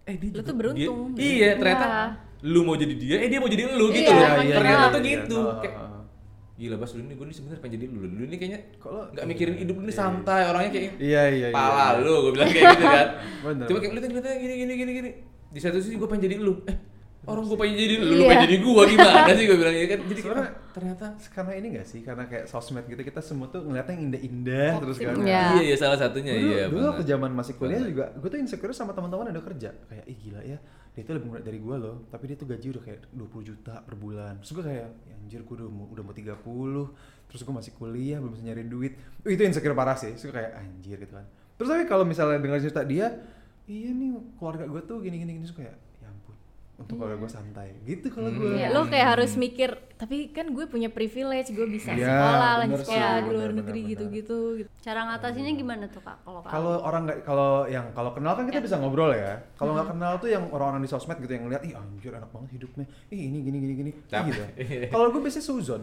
[0.02, 0.98] eh dia Lu juga- tuh beruntung.
[1.12, 2.02] dia- iya, ternyata Iya.
[2.44, 4.42] lu mau jadi dia, eh dia mau jadi lu gitu Iya, loh.
[4.42, 5.10] iya, ternyata iya, tuh iya.
[5.10, 5.40] gitu.
[5.40, 6.02] Ah, Kayak ah, ah.
[6.54, 7.98] gila bas lu ini gue ini sebenarnya pengen jadi lu.
[8.04, 11.46] Lu ini kayaknya lo- nggak mikirin hidup lu ini Iya, santai orangnya kayak Iya iya
[11.46, 11.48] iya.
[11.50, 13.08] pala lu gue bilang kayak gitu kan
[13.44, 13.66] Bener.
[13.66, 15.10] coba kayak lu ternyata gini gini gini gini
[15.48, 16.76] di satu sisi gue pengen jadi lu eh
[17.24, 18.28] orang gue pengen jadi lu, lu Iya.
[18.28, 20.00] pengen jadi gue gimana sih gue bilang ya kan?
[20.04, 22.00] Jadi Sebenarnya ternyata karena ini gak sih?
[22.02, 25.14] Karena kayak sosmed gitu kita semua tuh ngeliatnya yang indah-indah terus kan.
[25.18, 25.42] Iya.
[25.56, 26.90] iya iya salah satunya dulu, iya dulu banget.
[26.92, 29.70] waktu zaman masih kuliah juga gue tuh insecure sama teman-teman ada kerja.
[29.86, 30.58] Kayak ih gila ya
[30.94, 31.96] dia tuh lebih muda dari gue loh.
[32.06, 34.34] Tapi dia tuh gaji udah kayak 20 juta per bulan.
[34.42, 36.38] Terus gue kayak ya anjir gue udah mau, udah mau 30
[37.24, 38.92] terus gue masih kuliah belum bisa nyari duit.
[39.22, 40.14] Uh, itu insecure parah sih.
[40.14, 41.26] Terus gue kayak anjir gitu kan.
[41.54, 43.10] Terus tapi kalau misalnya dengar cerita dia
[43.64, 45.93] iya nih keluarga gue tuh gini gini gini terus kayak ya
[46.74, 47.68] untuk keluarga gue santai.
[47.82, 51.94] Gitu kalau gue Iya, lo kayak harus mikir, tapi kan gue punya privilege, gue bisa
[51.94, 53.90] Iya, sekolah, lanjut sekolah di luar bener, negeri bener.
[53.94, 54.38] gitu-gitu.
[54.58, 54.70] gitu.
[54.80, 56.50] Cara ngatasinnya gimana tuh kak kalau kak?
[56.50, 59.38] kalau orang nggak kalau yang kalau kenal kan kita bisa ngobrol ya.
[59.54, 62.50] Kalau nggak kenal tuh yang orang-orang di sosmed gitu yang ngeliat ih anjir enak banget
[62.52, 62.84] hidupnya.
[63.08, 63.90] Ih ini gini gini gini.
[64.06, 64.42] Tapi- gitu.
[64.92, 65.82] Kalau gue biasanya suzon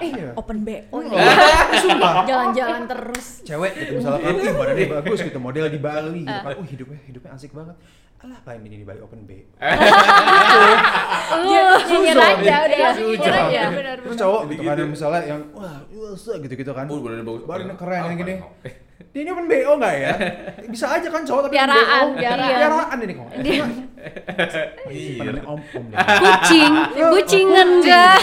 [0.00, 1.14] iya Open BO Oh, nih.
[1.14, 1.78] iya.
[1.78, 2.24] sumpah.
[2.24, 3.26] Jalan-jalan terus.
[3.42, 6.54] cewek gitu misalkan ih badannya bagus gitu model di Bali gitu kan.
[6.54, 6.66] Uh.
[6.66, 7.76] Hidupnya hidupnya asik banget.
[8.20, 9.32] Alah apain ini di Bali open B
[11.40, 12.20] Dia nyinyir Suzon.
[12.20, 12.68] aja udah.
[12.68, 16.70] Iya, Nyinyir aja, benar terus cowok gitu kan yang misalnya yang wah wah gitu gitu
[16.70, 16.84] kan.
[16.86, 17.42] Oh, badannya bagus.
[17.44, 18.34] badannya keren yang gini
[19.02, 20.12] dia ini open BO nggak ya
[20.66, 22.18] bisa aja kan cowok tapi open Piaraan, BO.
[22.18, 22.50] piaraan.
[22.52, 23.64] piaraan ini kok Iya.
[25.18, 25.84] Badannya om om.
[25.92, 28.16] Kucing, kucingan enggak?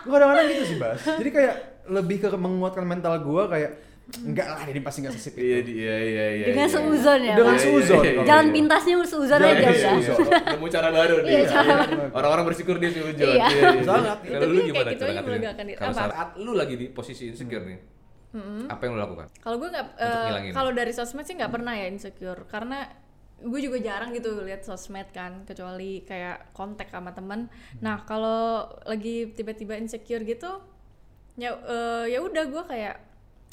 [0.00, 1.54] gue kadang-kadang gitu sih Bas jadi kayak
[1.88, 3.72] lebih ke menguatkan mental gue kayak
[4.18, 6.46] enggak lah ini pasti enggak sesip Iya itu iya iya iya.
[6.46, 6.74] Dengan iya.
[6.74, 7.34] seuzon ya.
[7.34, 8.54] dengan Iya, iya, suzon iya, kalau Jalan gitu.
[8.54, 9.72] pintasnya seuzon aja udah.
[9.76, 10.18] seuzon.
[10.48, 11.30] Nemu cara baru nih.
[11.32, 11.74] Iya, cara
[12.12, 13.26] Orang-orang bersyukur dia seujud.
[13.28, 13.46] Iya.
[13.82, 14.18] Sangat.
[14.20, 15.76] Kalau lu gimana gitu cara melegakan diri.
[15.76, 17.78] Kalau saat lu lagi di posisi insecure nih,
[18.70, 19.26] apa yang lu lakukan?
[19.40, 20.52] Kalau gue nggak, ngilangin.
[20.52, 22.88] kalau dari sosmed sih nggak pernah ya insecure, karena
[23.36, 27.52] gue juga jarang gitu lihat sosmed kan, kecuali kayak kontak sama teman.
[27.84, 30.60] Nah kalau lagi tiba-tiba insecure gitu,
[31.36, 32.96] ya eh, ya udah gue kayak,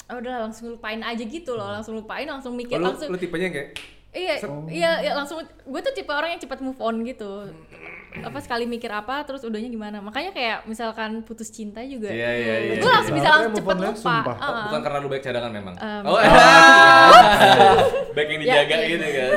[0.08, 3.20] "Ah, udah langsung lupain aja gitu loh, langsung lupain, langsung mikir, Oh, lu, langsung lu
[3.20, 3.76] tipenya kayak
[4.14, 5.42] Iya, iya, iya langsung.
[5.66, 7.50] Gue tuh tipe orang yang cepat move on gitu.
[8.22, 9.98] Apa sekali mikir apa, terus udahnya gimana.
[10.06, 12.14] Makanya kayak misalkan putus cinta juga.
[12.14, 12.74] Iya iya iya.
[12.78, 14.18] Gue langsung bisa langsung cepet lupa.
[14.22, 14.64] Oh, Uh-uh.
[14.70, 15.74] bukan karena lu baik cadangan memang.
[15.82, 16.20] Um, oh,
[18.16, 19.30] baik yang dijaga Ya, gitu kan.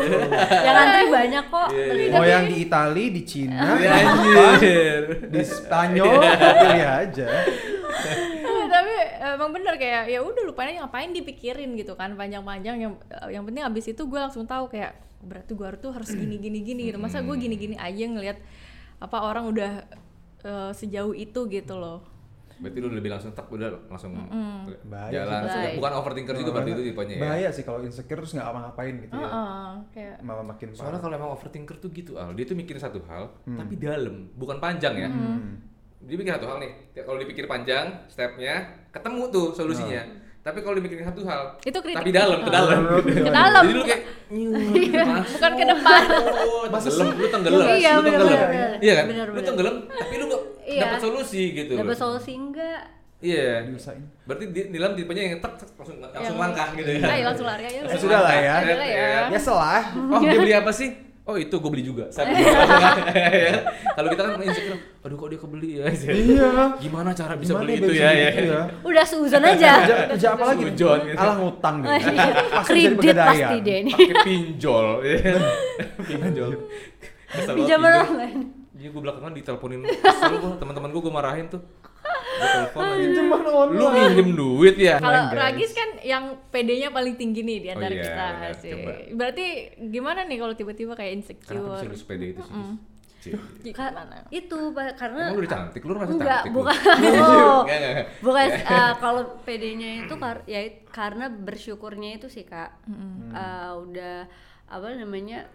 [0.52, 1.68] Yang antri banyak kok.
[1.72, 2.10] Iya, iya.
[2.12, 5.02] mau yang di Itali di Cina Iya, di Jepang, anjir.
[5.32, 6.12] di Spanyol
[6.60, 7.28] pilih aja
[8.66, 12.92] tapi emang bener kayak ya udah lupain aja ngapain dipikirin gitu kan panjang-panjang yang
[13.30, 16.82] yang penting abis itu gue langsung tahu kayak berarti gue tuh harus gini gini gini
[16.86, 18.38] gitu masa gue gini gini aja ngelihat
[18.98, 19.72] apa orang udah
[20.42, 22.00] eh, sejauh itu gitu loh
[22.56, 24.16] Berarti lu lebih langsung tak udah langsung
[24.88, 25.44] Bahaya jalan.
[25.44, 25.60] sih.
[25.60, 25.76] Bahaya.
[25.76, 27.20] Bukan overthinker juga berarti itu tipenya ya.
[27.20, 30.98] bahaya sih kalau insecure terus nggak apa-ngapain gitu ya Heeh, kayak malah makin Soalnya parah
[30.98, 33.60] kalau emang overthinker tuh gitu Al, dia tuh mikirin satu hal Hmm.
[33.60, 35.08] tapi dalam, bukan panjang ya.
[36.00, 36.72] Dia mikir satu hal nih.
[36.96, 40.00] Kalau dipikir panjang, stepnya ketemu tuh solusinya.
[40.46, 41.98] Tapi kalau dipikirin satu hal, Itu kritik.
[41.98, 42.78] tapi dalam, ke dalam.
[43.02, 46.02] ke dalam Jadi lu kayak Iya, bukan ke depan
[46.46, 48.48] Oh, tenggelam, lu tenggelam, Iya, lu tenggelam.
[48.78, 49.04] Iya kan?
[49.06, 50.80] Bener, Lu tenggelam, tapi lu nggak Iya.
[50.82, 51.72] dapat solusi gitu.
[51.74, 51.82] loh.
[51.82, 52.82] Dapat solusi enggak?
[53.16, 53.64] Iya.
[53.64, 57.06] diusahain Berarti di, nilam tipenya yang tek tek, langsung langsung Yang- langkah gitu ya.
[57.08, 58.54] ayo langsung lari aja Ya sudah lah ya.
[58.60, 59.08] Lah ya.
[59.26, 59.82] ya selah
[60.12, 61.05] Oh dia beli apa sih?
[61.26, 62.06] Oh itu gue beli juga.
[62.14, 62.46] Saya beli.
[63.98, 65.84] Kalau kita kan insecure, aduh kok dia kebeli ya.
[65.90, 68.10] iya Gimana cara bisa Gimana beli ya itu ya?
[68.14, 68.46] gitu ya?
[68.46, 69.70] ya Udah seuzon aja.
[69.82, 70.86] kerja, kerja apa lagi gitu.
[71.18, 72.10] alah ngutang bisa
[72.62, 73.90] Kredit pasti deh ini.
[73.90, 74.86] Pakai pinjol.
[75.02, 75.16] ya.
[76.08, 76.50] pinjol.
[77.58, 78.06] Pinjaman pinjol.
[78.06, 78.40] online.
[78.76, 81.62] Iya gue belakangan diteleponin kesel gue teman-teman gue gue marahin tuh.
[82.36, 84.94] Gue telepon pinjaman online Lu minjem duit ya?
[84.96, 85.22] Kalau.
[85.30, 88.70] Ragis kan yang PD-nya paling tinggi nih di antara Oh iya, kita sih.
[88.72, 88.92] Coba.
[89.12, 89.46] Berarti
[89.88, 91.56] gimana nih kalau tiba-tiba kayak insecure?
[91.74, 92.54] bisa lu sepeda itu sih.
[93.18, 93.34] Cih.
[93.72, 93.90] Ka-
[94.30, 96.52] itu karena Emang lu udah cantik, lu merasa enggak cantik.
[96.52, 96.94] bukan oh,
[97.58, 98.06] Enggak, enggak, enggak.
[98.20, 102.70] bukan eh, kalau PD-nya itu kar ya karena bersyukurnya itu sih kak
[103.28, 104.30] Eh, udah
[104.66, 105.50] apa namanya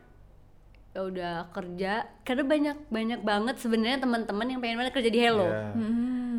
[0.92, 5.48] ya udah kerja karena banyak banyak banget sebenarnya teman-teman yang pengen banget kerja di Hello
[5.48, 5.72] Iya.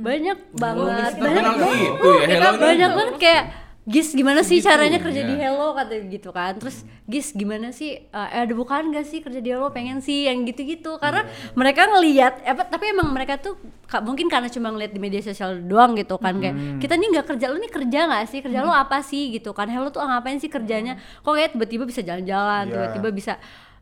[0.02, 1.12] Banyak banget.
[1.14, 1.78] Kita banyak banget.
[1.78, 3.44] gitu ya, banyak banget kayak
[3.82, 5.30] Gis gimana sih Segitu, caranya kerja iya.
[5.30, 5.74] di Hello?
[5.74, 6.54] kata gitu kan.
[6.54, 9.74] Terus Gis gimana sih eh, ada bukaan gak sih kerja di Hello?
[9.74, 11.02] Pengen sih yang gitu-gitu.
[11.02, 11.26] Karena
[11.58, 13.58] mereka ngelihat apa tapi emang mereka tuh
[14.06, 17.50] mungkin karena cuma ngeliat di media sosial doang gitu kan kayak kita nih nggak kerja
[17.50, 18.38] lu nih kerja nggak sih?
[18.38, 19.34] Kerja lu apa sih?
[19.34, 19.66] gitu kan.
[19.66, 21.02] Hello tuh ngapain sih kerjanya?
[21.26, 22.74] Kok kayak tiba-tiba bisa jalan-jalan Iya.
[22.78, 23.32] tiba-tiba bisa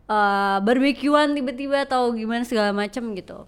[0.08, 3.44] eh barbekyuan tiba-tiba atau gimana segala macem gitu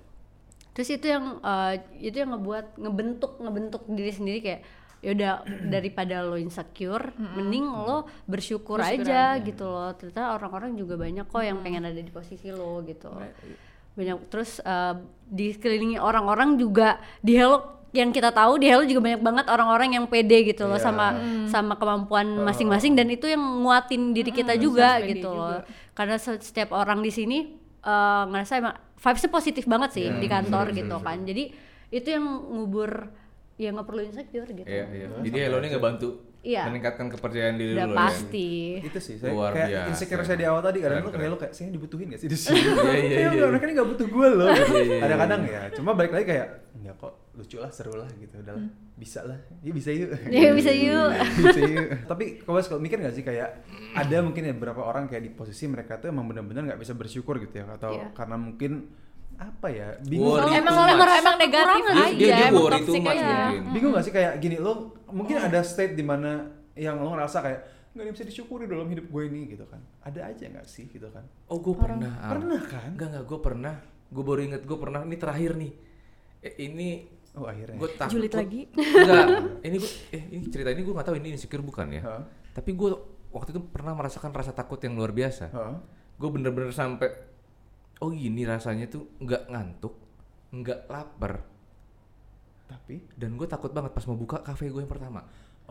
[0.73, 4.61] terus itu yang eh, itu yang ngebuat ngebentuk ngebentuk diri sendiri kayak
[5.01, 5.43] yaudah
[5.75, 9.91] daripada lo insecure mending lo bersyukur, Bersyukur aja gitu loh.
[9.93, 13.11] Ternyata orang-orang juga banyak kok yang pengen ada di posisi lo gitu.
[13.93, 14.95] Banyak terus eh,
[15.27, 17.61] dikelilingi orang-orang juga di hello
[17.93, 20.89] yang kita tahu di Hello juga banyak banget orang-orang yang pede gitu loh Iya.
[20.89, 21.07] sama
[21.45, 25.37] sama kemampuan masing-masing dan itu yang nguatin diri kita juga pede gitu juga.
[25.37, 25.61] loh.
[25.93, 27.39] karena se- setiap orang di sini
[27.83, 31.19] eh, ngerasa emang vibesnya positif banget sih Iya, di kantor seru, gitu seru, kan.
[31.23, 31.45] jadi
[31.91, 32.91] itu yang ngubur
[33.59, 34.65] ya nggak perlu insecure gitu.
[34.65, 35.07] Iya, iya.
[35.21, 36.09] Jadi Hello ini ngebantu
[36.43, 36.67] Iya.
[36.67, 37.99] meningkatkan kepercayaan diri udah lu ya.
[38.03, 39.89] pasti itu sih saya Luar kayak biasa.
[39.89, 41.17] insecure saya di awal tadi kadang tuh keren.
[41.17, 43.45] kayak lo kayak saya dibutuhin gak sih di sini Iya, iya, iya.
[43.47, 44.99] mereka ini gak butuh gue loh Iya, iya, iya.
[45.01, 48.67] kadang-kadang ya cuma balik lagi kayak enggak kok lucu lah seru lah gitu udah lah
[48.93, 53.15] bisa lah ya bisa yuk ya bisa yuk bisa yuk tapi kalau kalau mikir gak
[53.15, 53.49] sih kayak
[53.93, 57.39] ada mungkin ya beberapa orang kayak di posisi mereka tuh emang benar-benar nggak bisa bersyukur
[57.39, 58.11] gitu ya atau Iya.
[58.13, 58.91] karena mungkin
[59.35, 60.93] apa ya bingung Worry emang much.
[60.93, 63.61] emang, emang negatif Kekurangan aja Dia, dia, dia emang worry too much aja mungkin.
[63.71, 64.73] bingung gak sih kayak gini lo
[65.09, 66.31] mungkin ada state di mana
[66.73, 67.61] yang lo ngerasa kayak
[67.93, 71.21] nggak bisa disyukuri dalam hidup gue ini gitu kan ada aja nggak sih gitu kan
[71.45, 72.09] Oh gue pernah.
[72.25, 73.75] Pernah kan Enggak enggak gue pernah.
[74.09, 75.01] Gue baru inget gue pernah.
[75.03, 75.73] Ini terakhir nih.
[76.41, 76.89] Eh, ini
[77.33, 78.13] oh akhirnya gue takut.
[78.13, 78.61] Julid lagi.
[78.73, 79.27] Enggak.
[79.61, 82.01] Ini gue eh ini cerita ini gue nggak tahu ini insecure bukan ya.
[82.01, 82.23] Hah?
[82.51, 82.91] Tapi gue
[83.29, 85.53] waktu itu pernah merasakan rasa takut yang luar biasa.
[85.53, 85.77] Hah?
[86.17, 87.13] Gue bener-bener sampai
[88.03, 89.95] oh gini rasanya tuh nggak ngantuk,
[90.51, 91.47] nggak lapar,
[92.67, 95.23] tapi dan gue takut banget pas mau buka kafe gue yang pertama.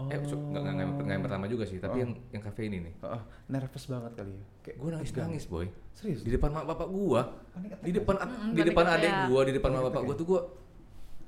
[0.01, 2.01] Eh, so, nggak nggak nggak- nggak yang pertama juga sih, tapi Oh.
[2.01, 2.93] yang yang kafe ini nih.
[3.03, 5.67] oh, nervous banget kali ya kayak Gue nangis nangis boy.
[5.91, 9.13] serius Di depan mak bapak gua, Panik attack di depan Mm, di depan ya.
[9.27, 10.41] gua, di depan mak bapak gua tuh gua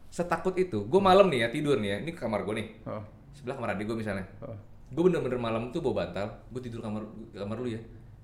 [0.08, 0.80] setakut itu.
[0.86, 1.98] Gua malam nih ya tidur nih ya.
[2.00, 2.68] Ini kamar gua nih.
[2.88, 4.26] oh, Sebelah kamar adik gua misalnya.
[4.42, 4.58] oh.
[4.90, 7.82] Gue bener-bener malam tuh bawa bantal, gue tidur kamar kamar lu ya.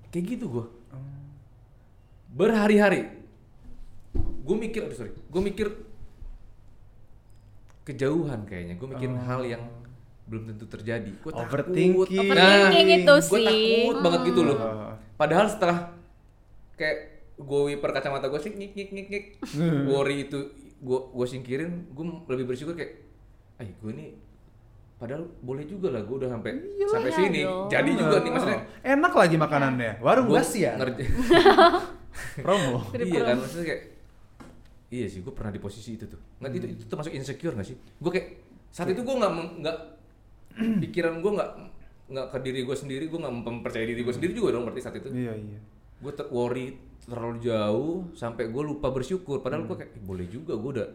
[0.08, 0.64] Kayak gitu gua.
[2.30, 3.10] Berhari-hari.
[4.40, 5.66] Gue mikir, aduh sorry, gue mikir
[7.82, 8.74] kejauhan kayaknya.
[8.76, 9.62] Gue mikirin hal yang
[10.26, 11.10] belum tentu terjadi.
[11.16, 11.44] Gue takut.
[11.44, 12.20] Overthinking.
[12.22, 13.46] Overthinking itu Gue sih.
[13.46, 14.56] takut banget gitu loh.
[14.56, 14.92] Oh.
[15.14, 15.78] Padahal setelah
[16.74, 16.98] kayak
[17.36, 19.24] gue wiper kacamata gue sih nyik nyik nyik nyik
[19.86, 23.00] worry itu gue gue singkirin gue lebih bersyukur kayak
[23.56, 24.12] eh gue nih
[24.96, 27.68] padahal boleh juga lah gue udah sampai sampai Iya sini dong.
[27.68, 30.76] jadi juga nih maksudnya Oh, enak lagi makanannya warung gua basi ya
[32.44, 32.84] promo.
[32.94, 33.82] Iya kan maksudnya kayak
[34.90, 36.20] iya sih gue pernah di posisi itu tuh.
[36.42, 37.76] Nggak itu itu termasuk insecure nggak sih?
[37.78, 38.28] Gue kayak
[38.70, 39.76] saat itu gue nggak nggak
[40.86, 41.50] pikiran gue nggak
[42.10, 44.96] nggak ke diri gue sendiri gue nggak mempercayai diri gue sendiri juga dong berarti saat
[44.98, 45.08] itu.
[45.14, 45.58] Iya iya.
[46.02, 46.74] Gue ter worry
[47.06, 49.40] terlalu jauh sampai gue lupa bersyukur.
[49.42, 50.88] Padahal gue kayak "Eh, boleh juga gue udah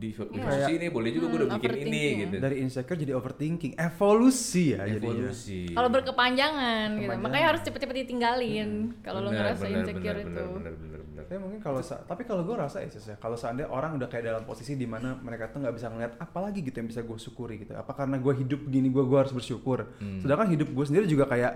[0.00, 2.34] di, posisi ini boleh juga gue udah Hmm, bikin ini overthinking gitu.
[2.40, 3.72] Dari insecure jadi overthinking.
[3.76, 5.28] Evolusi ya jadinya.
[5.28, 5.60] Evolusi.
[5.76, 7.16] Kalau berkepanjangan gitu.
[7.20, 8.70] Makanya harus cepet-cepet ditinggalin
[9.04, 10.44] kalau lo ngerasa benar, insecure benar, itu.
[10.56, 11.24] benar, benar, benar.
[11.28, 14.42] Tapi mungkin kalau tapi kalau gue rasa ya ya kalau seandainya orang udah kayak dalam
[14.48, 17.60] posisi di mana mereka tuh nggak bisa ngeliat apa lagi gitu yang bisa gue syukuri
[17.60, 17.76] gitu.
[17.76, 19.84] Apa karena gue hidup begini gue gue harus bersyukur.
[20.00, 20.24] Hmm.
[20.24, 21.52] sedangkan hidup gue sendiri juga kayak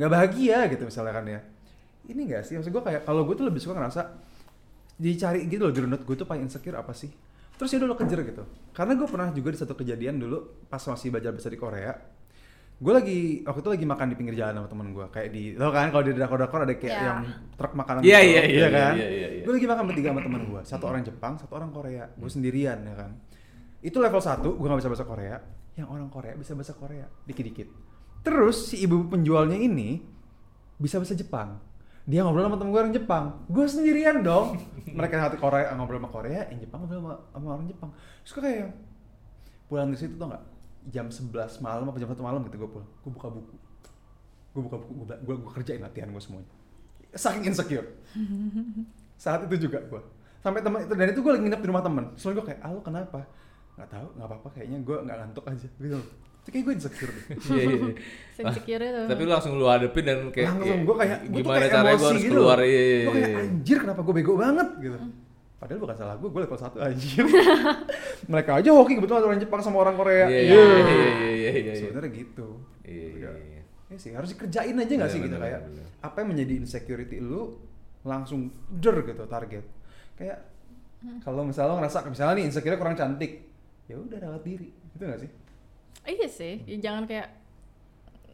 [0.00, 1.40] nggak bahagia gitu misalnya kan ya.
[2.02, 2.58] Ini gak sih?
[2.58, 4.10] Maksud gue kayak kalau gue tuh lebih suka ngerasa
[4.98, 7.10] dicari gitu loh di runut gue tuh paling insecure apa sih
[7.62, 8.42] terus ya udah lo kejar gitu.
[8.74, 11.94] Karena gue pernah juga di satu kejadian dulu pas masih belajar bahasa di Korea
[12.82, 15.70] gue lagi waktu itu lagi makan di pinggir jalan sama temen gue kayak di lo
[15.70, 17.02] kan kalau di drakor-drakor ada kayak Ya.
[17.14, 17.20] yang
[17.54, 18.92] truk makanan Iya, gitu, iya, iya, kan?
[18.98, 19.42] iya, iya, iya.
[19.46, 22.82] gue lagi makan bertiga sama temen gue satu orang Jepang satu orang Korea gue sendirian
[22.82, 23.10] ya kan?
[23.86, 25.36] Itu level satu gue gak bisa bahasa Korea
[25.78, 27.68] yang orang Korea bisa bahasa Korea dikit-dikit.
[28.26, 30.02] Terus si ibu penjualnya ini
[30.74, 31.62] bisa bahasa Jepang
[32.02, 33.24] dia ngobrol sama temen gue orang Jepang.
[33.46, 34.58] Gue sendirian dong.
[34.98, 37.90] Mereka hati Korea ngobrol sama Korea yang Jepang ngobrol sama, sama orang Jepang.
[38.26, 38.68] Terus gue kayak
[39.70, 40.44] pulang dari situ tau gak
[40.90, 42.88] jam 11 malam apa jam 1 malam gitu gue pulang.
[43.06, 43.54] Gue buka buku.
[44.52, 46.50] Gue buka buku gue gue kerjain latihan gue semuanya.
[47.14, 47.86] Saking insecure.
[49.22, 50.02] Saat itu juga gue
[50.42, 52.04] sampai teman itu dan itu gue lagi nginep di rumah temen.
[52.18, 53.20] Soalnya gue kayak ah lu kenapa?
[53.78, 56.02] Nggak tahu nggak apa-apa kayaknya gue nggak ngantuk aja gitu
[56.42, 57.24] itu kayak gue insecure deh.
[57.54, 57.94] Iya, iya, iya.
[58.42, 59.00] Insecure itu.
[59.06, 61.86] tapi lu langsung lu hadepin dan kayak langsung gue kayak gue tuh gimana kayak caranya
[61.86, 63.42] gue emosi harus gitu keluar iya, iya, gue kayak iya.
[63.46, 64.68] anjir kenapa gue bego banget?
[64.82, 64.98] gitu.
[65.62, 67.24] Padahal bukan salah gue gue level 1 anjir.
[68.34, 70.26] Mereka aja hoki kebetulan orang Jepang sama orang Korea.
[70.26, 70.42] Iya, Iya.
[70.42, 72.48] iya, iya, iya, iya, sebenarnya gitu.
[72.82, 73.62] Iya, iya, iya.
[73.86, 75.36] ya sih harus dikerjain aja nggak Iya, sih gitu?
[75.38, 75.86] bener, kayak bener.
[76.02, 77.54] apa yang menjadi insecurity lu
[78.02, 79.64] langsung der gitu target.
[80.18, 80.38] Kayak
[81.22, 83.46] kalau misalnya lo ngerasa misalnya nih insecure kurang cantik
[83.86, 84.66] ya udah rawat diri.
[84.98, 85.30] Itu nggak sih
[86.04, 87.28] Iya sih, ya jangan kayak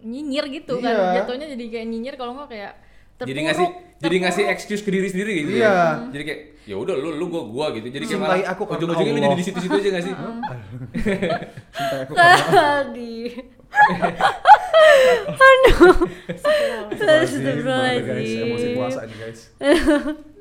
[0.01, 0.89] nyinyir gitu Iya.
[0.89, 1.15] kan.
[1.19, 2.73] Jatuhnya jadi kayak nyinyir kalau nggak kayak
[3.15, 3.29] terpuruk.
[3.29, 3.67] jadi ngasih
[3.99, 4.57] jadi ngasih terpuruk.
[4.57, 5.67] excuse ke diri sendiri gitu Iya.
[5.67, 5.85] ya.
[6.09, 7.87] Jadi kayak ya udah lu lu gua gua gitu.
[7.89, 10.15] Jadi kayak Cintai malah aku ujung-ujungnya lu jadi di situ-situ aja gak sih?
[11.69, 13.15] cinta aku karena tadi
[16.89, 19.41] Astagfirullahaladzim, guys emosi puasa nih guys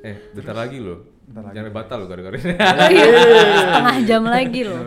[0.01, 0.97] eh, bentar lagi loh.
[1.27, 2.55] Bentar lagi, Jangan batal lo gara-gara ini.
[3.57, 4.79] setengah jam lagi loh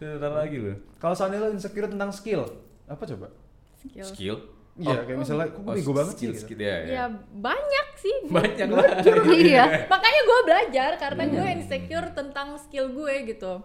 [0.00, 0.76] bentar lagi loh.
[0.96, 2.42] kalau seandainya lo insecure tentang skill
[2.86, 3.28] apa coba
[3.76, 4.04] Skill.
[4.06, 4.36] Skill.
[4.76, 6.44] Iya, kayak misalnya, kok gue bego banget sih skill, gitu.
[6.46, 6.92] skill, ya, ya.
[6.92, 8.16] Ya banyak sih.
[8.28, 8.86] Banyak lah.
[9.44, 11.52] iya Makanya gue belajar karena gue Iya.
[11.54, 13.60] insecure tentang skill gue gitu.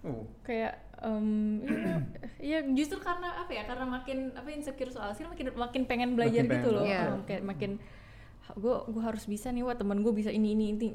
[0.00, 0.24] Oh.
[0.40, 1.94] kayak em, ya,
[2.40, 6.40] ya justru karena apa ya karena makin apa insecure soal skill makin makin pengen belajar
[6.40, 6.84] Makin gitu pengen loh.
[6.86, 7.70] Em, kayak makin
[8.52, 10.88] gue gue harus bisa nih wah temen gue bisa ini ini ini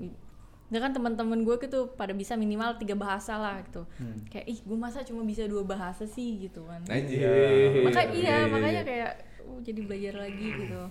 [0.66, 4.18] Nggak kan teman-teman gue gitu pada bisa minimal tiga bahasa lah gitu Hmm.
[4.28, 7.86] kayak ih gue masa cuma bisa dua bahasa sih gitu kan Anjir.
[7.86, 8.84] maka iya iya, makanya iya.
[8.84, 9.12] kayak
[9.46, 10.82] uh, jadi belajar lagi gitu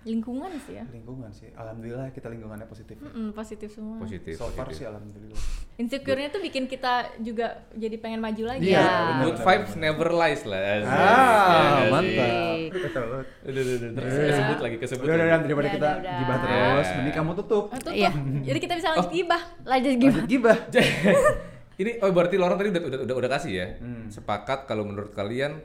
[0.00, 1.50] lingkungan sih ya Lingkungan sih.
[1.52, 2.96] Alhamdulillah kita lingkungannya positif.
[2.96, 4.34] Mm-mm, positif semua positif.
[4.34, 4.78] So far positif.
[4.78, 5.40] sih alhamdulillah.
[5.74, 8.78] insecure-nya tuh bikin kita juga jadi pengen maju lagi Iya.
[8.78, 10.60] benar, Good benar, vibes never lies lah.
[10.60, 11.90] Ah, sih?
[11.90, 12.56] mantap.
[12.68, 13.04] Betul.
[13.08, 14.26] Udah, udah, udah, terus Iya.
[14.28, 15.30] kesebut lagi, kesebut Udah, udah, lagi.
[15.30, 16.18] udah, daripada Udah, kita udah, udah.
[16.18, 17.64] gibah terus, mending kamu tutup.
[17.68, 17.94] Ah, tutup.
[17.94, 18.10] Iya.
[18.44, 20.58] jadi kita bisa lanjut gibah lanjut gimana Lanjut gibah.
[21.78, 23.66] Ini oh berarti Loren tadi udah udah udah, udah kasih ya.
[23.78, 24.10] Hmm.
[24.10, 25.62] Sepakat kalau menurut kalian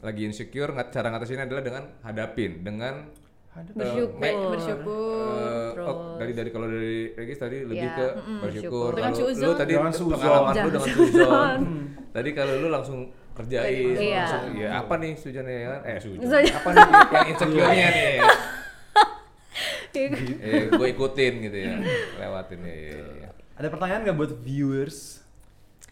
[0.00, 3.12] lagi insecure cara ngatasinnya adalah dengan hadapin, dengan
[3.50, 3.74] Hadap.
[3.74, 8.38] bersyukur make- bersyukur terus oh, dari dari kalau dari Regis tadi lebih Iya, ke mm-mm,
[8.40, 8.90] bersyukur.
[8.92, 11.58] Kalau lu tadi pengalaman lu dengan suzon.
[11.60, 11.84] Hmm.
[12.10, 12.98] tadi kalau lu langsung
[13.32, 14.22] kerjain, Iya.
[14.22, 15.74] langsung ya apa nih suzonnya ya?
[15.82, 16.42] Eh suzon.
[16.46, 18.06] Apa nih yang insecure-nya nih?
[18.14, 18.28] ya?
[20.40, 21.74] eh, gue ikutin gitu ya,
[22.16, 22.74] lewatin ya.
[22.86, 23.28] ya, ya.
[23.56, 25.26] Ada pertanyaan nggak buat viewers?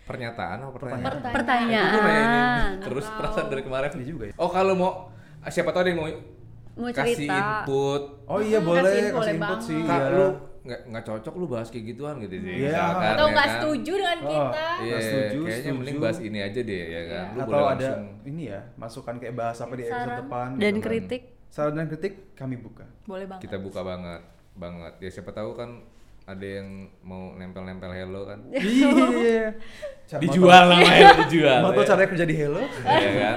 [0.05, 1.05] Pernyataan apa pertanyaan?
[1.05, 1.35] Pertanyaan.
[1.35, 2.41] pertanyaan Gue nanya ini
[2.81, 3.91] terus perasaan dari kemarin.
[3.93, 4.35] Ini juga ya.
[4.37, 4.93] Oh kalau mau
[5.45, 6.09] siapa tahu ada yang mau
[6.79, 7.35] Mau kasih cerita.
[7.35, 8.03] input.
[8.25, 9.79] Oh iya Hmm, boleh kasih kasih, info, boleh input sih.
[9.83, 10.11] Kak iya.
[10.13, 10.27] lu
[10.61, 12.51] nggak nggak cocok lu bahas kayak gituan gitu sih.
[12.51, 12.69] Iya.
[12.69, 13.55] misalkan, atau ya nggak kan?
[13.55, 14.29] setuju dengan Oh.
[14.29, 16.05] kita Iya, Nggak setuju, kayaknya mending setuju.
[16.05, 17.25] bahas ini aja deh ya kan.
[17.27, 20.49] Lu Atau boleh ada langsung ini ya masukan kayak bahas apa di episode Saran depan
[20.51, 20.85] dan gitu kan.
[20.85, 22.85] kritik Saran dan kritik kami buka.
[23.05, 24.21] boleh banget kita buka banget
[24.55, 24.93] banget.
[24.99, 25.71] Ya siapa tahu kan
[26.27, 26.69] ada yang
[27.01, 28.39] mau nempel-nempel hello kan.
[28.53, 29.49] Iya.
[30.19, 31.61] Dijual namanya dijual.
[31.65, 31.89] Mau tahu ya.
[31.91, 32.61] caranya kerja di Hello?
[32.83, 33.35] Iya kan?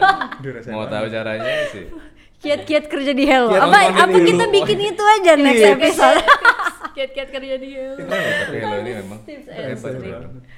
[0.70, 1.88] Mau tahu caranya sih.
[2.42, 4.26] kiat-kiat kerja di Hello Kiat apa apa dulu.
[4.26, 5.70] kita bikin itu aja next Iya.
[5.76, 6.20] episode
[6.92, 9.46] kiat-kiat kerja dia Tapi hello ini memang Tips.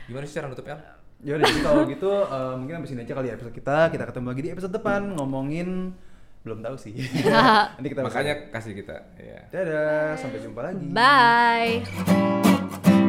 [0.04, 0.76] Gimana sih cara nutupnya?
[1.20, 3.78] Ya udah kalau gitu eh, mungkin sampai sini aja kali ya episode kita.
[3.88, 5.94] Kita ketemu lagi di episode depan ngomongin
[6.42, 6.94] belum tahu sih.
[7.76, 8.96] Nanti kita Makanya kasih kita.
[9.16, 9.40] Ya.
[9.48, 10.86] Dadah, sampai jumpa lagi.
[10.90, 13.03] bye